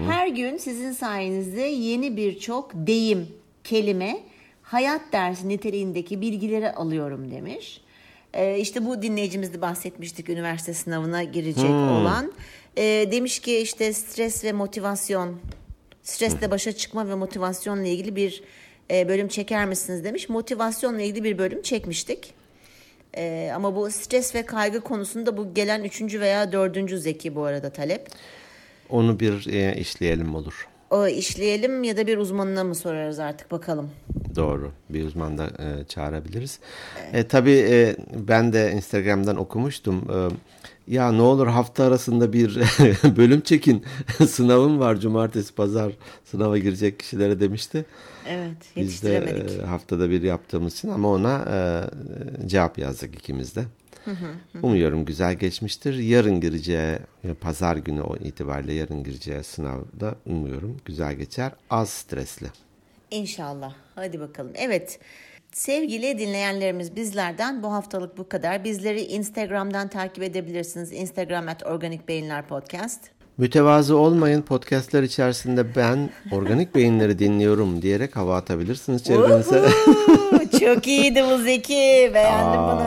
Her 0.07 0.27
gün 0.27 0.57
sizin 0.57 0.91
sayenizde 0.91 1.61
yeni 1.61 2.17
birçok 2.17 2.71
deyim, 2.73 3.27
kelime, 3.63 4.19
hayat 4.61 5.01
dersi 5.11 5.49
niteliğindeki 5.49 6.21
bilgileri 6.21 6.71
alıyorum 6.71 7.31
demiş. 7.31 7.81
Ee, 8.33 8.57
işte 8.59 8.85
bu 8.85 9.01
dinleyicimizde 9.01 9.61
bahsetmiştik 9.61 10.29
üniversite 10.29 10.73
sınavına 10.73 11.23
girecek 11.23 11.69
olan. 11.69 12.31
Ee, 12.77 13.09
demiş 13.11 13.39
ki 13.39 13.57
işte 13.57 13.93
stres 13.93 14.43
ve 14.43 14.51
motivasyon, 14.51 15.39
stresle 16.03 16.51
başa 16.51 16.71
çıkma 16.71 17.09
ve 17.09 17.15
motivasyonla 17.15 17.87
ilgili 17.87 18.15
bir 18.15 18.43
e, 18.91 19.07
bölüm 19.07 19.27
çeker 19.27 19.65
misiniz 19.65 20.03
demiş. 20.03 20.29
Motivasyonla 20.29 21.01
ilgili 21.01 21.23
bir 21.23 21.37
bölüm 21.37 21.61
çekmiştik. 21.61 22.33
Ee, 23.17 23.51
ama 23.55 23.75
bu 23.75 23.91
stres 23.91 24.35
ve 24.35 24.45
kaygı 24.45 24.81
konusunda 24.81 25.37
bu 25.37 25.53
gelen 25.53 25.83
üçüncü 25.83 26.19
veya 26.19 26.51
dördüncü 26.51 26.99
zeki 26.99 27.35
bu 27.35 27.43
arada 27.43 27.69
talep. 27.69 28.07
Onu 28.89 29.19
bir 29.19 29.47
e, 29.47 29.75
işleyelim 29.75 30.35
olur. 30.35 30.67
O 30.89 31.07
işleyelim 31.07 31.83
ya 31.83 31.97
da 31.97 32.07
bir 32.07 32.17
uzmanına 32.17 32.63
mı 32.63 32.75
sorarız 32.75 33.19
artık 33.19 33.51
bakalım. 33.51 33.91
Doğru. 34.35 34.71
Bir 34.89 35.05
uzman 35.05 35.37
da 35.37 35.45
e, 35.45 35.83
çağırabiliriz. 35.83 36.59
E, 37.13 37.27
tabii 37.27 37.65
e, 37.69 37.95
ben 38.13 38.53
de 38.53 38.71
Instagram'dan 38.71 39.35
okumuştum. 39.37 40.07
E, 40.11 40.17
ya 40.89 41.11
ne 41.11 41.21
olur 41.21 41.47
hafta 41.47 41.83
arasında 41.83 42.33
bir 42.33 42.55
bölüm 43.17 43.41
çekin. 43.41 43.85
Sınavım 44.29 44.79
var 44.79 44.95
cumartesi 44.99 45.55
pazar 45.55 45.91
sınava 46.25 46.57
girecek 46.57 46.99
kişilere 46.99 47.39
demişti. 47.39 47.85
Evet 48.27 48.57
Biz 48.75 49.03
de 49.03 49.09
yetiştiremedik. 49.09 49.59
e, 49.59 49.65
haftada 49.65 50.09
bir 50.09 50.21
yaptığımız 50.21 50.73
için 50.73 50.89
ama 50.89 51.09
ona 51.09 51.45
e, 51.51 51.57
cevap 52.47 52.77
yazdık 52.77 53.15
ikimiz 53.15 53.55
de. 53.55 53.63
Umuyorum 54.63 55.05
güzel 55.05 55.33
geçmiştir. 55.33 55.93
Yarın 55.93 56.41
gireceği, 56.41 56.97
pazar 57.41 57.75
günü 57.75 58.01
o 58.01 58.15
itibariyle 58.17 58.73
yarın 58.73 59.03
gireceği 59.03 59.43
sınavda 59.43 60.15
umuyorum 60.25 60.77
güzel 60.85 61.13
geçer. 61.15 61.51
Az 61.69 61.89
stresli. 61.89 62.47
İnşallah. 63.11 63.73
Hadi 63.95 64.19
bakalım. 64.19 64.51
Evet. 64.55 64.99
Sevgili 65.53 66.19
dinleyenlerimiz 66.19 66.95
bizlerden 66.95 67.63
bu 67.63 67.73
haftalık 67.73 68.17
bu 68.17 68.29
kadar. 68.29 68.63
Bizleri 68.63 69.01
Instagram'dan 69.01 69.87
takip 69.87 70.23
edebilirsiniz. 70.23 70.93
Instagram 70.93 71.47
at 71.47 71.65
Organik 71.65 72.07
Beyinler 72.07 72.47
Podcast. 72.47 72.99
Mütevazı 73.37 73.97
olmayın 73.97 74.41
podcastler 74.41 75.03
içerisinde 75.03 75.75
ben 75.75 76.09
organik 76.31 76.75
beyinleri 76.75 77.19
dinliyorum 77.19 77.81
diyerek 77.81 78.15
hava 78.15 78.37
atabilirsiniz 78.37 79.03
çevrenize. 79.03 79.69
Çok 80.59 80.87
iyiydi 80.87 81.23
bu 81.31 81.37
Zeki. 81.37 82.11
Beğendim 82.13 82.61
bunu. 82.61 82.83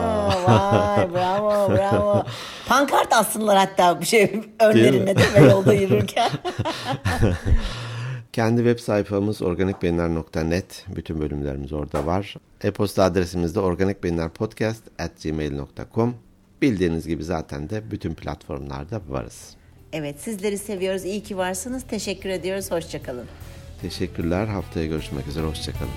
Vay 0.47 1.13
bravo 1.13 1.71
bravo. 1.71 2.23
Pankart 2.67 3.13
aslında 3.13 3.59
hatta 3.61 4.01
bir 4.01 4.05
şey 4.05 4.41
önlerinde 4.59 5.15
değil 5.15 5.37
mi 5.37 5.51
yolda 5.51 5.73
yürürken. 5.73 6.29
Kendi 8.33 8.57
web 8.57 8.79
sayfamız 8.79 9.41
organikbeyinler.net. 9.41 10.85
Bütün 10.95 11.19
bölümlerimiz 11.19 11.73
orada 11.73 12.05
var. 12.05 12.35
E-posta 12.63 13.03
adresimiz 13.03 13.55
de 13.55 13.59
organikbeyinlerpodcast 13.59 14.83
at 14.99 15.23
gmail.com. 15.23 16.15
bildiğiniz 16.61 17.07
gibi 17.07 17.23
zaten 17.23 17.69
de 17.69 17.91
bütün 17.91 18.13
platformlarda 18.13 19.01
varız. 19.09 19.55
Evet 19.91 20.19
sizleri 20.21 20.57
seviyoruz. 20.57 21.05
İyi 21.05 21.23
ki 21.23 21.37
varsınız. 21.37 21.83
Teşekkür 21.83 22.29
ediyoruz. 22.29 22.71
Hoşçakalın. 22.71 23.25
Teşekkürler. 23.81 24.45
Haftaya 24.45 24.85
görüşmek 24.85 25.27
üzere. 25.27 25.45
Hoşçakalın. 25.45 25.91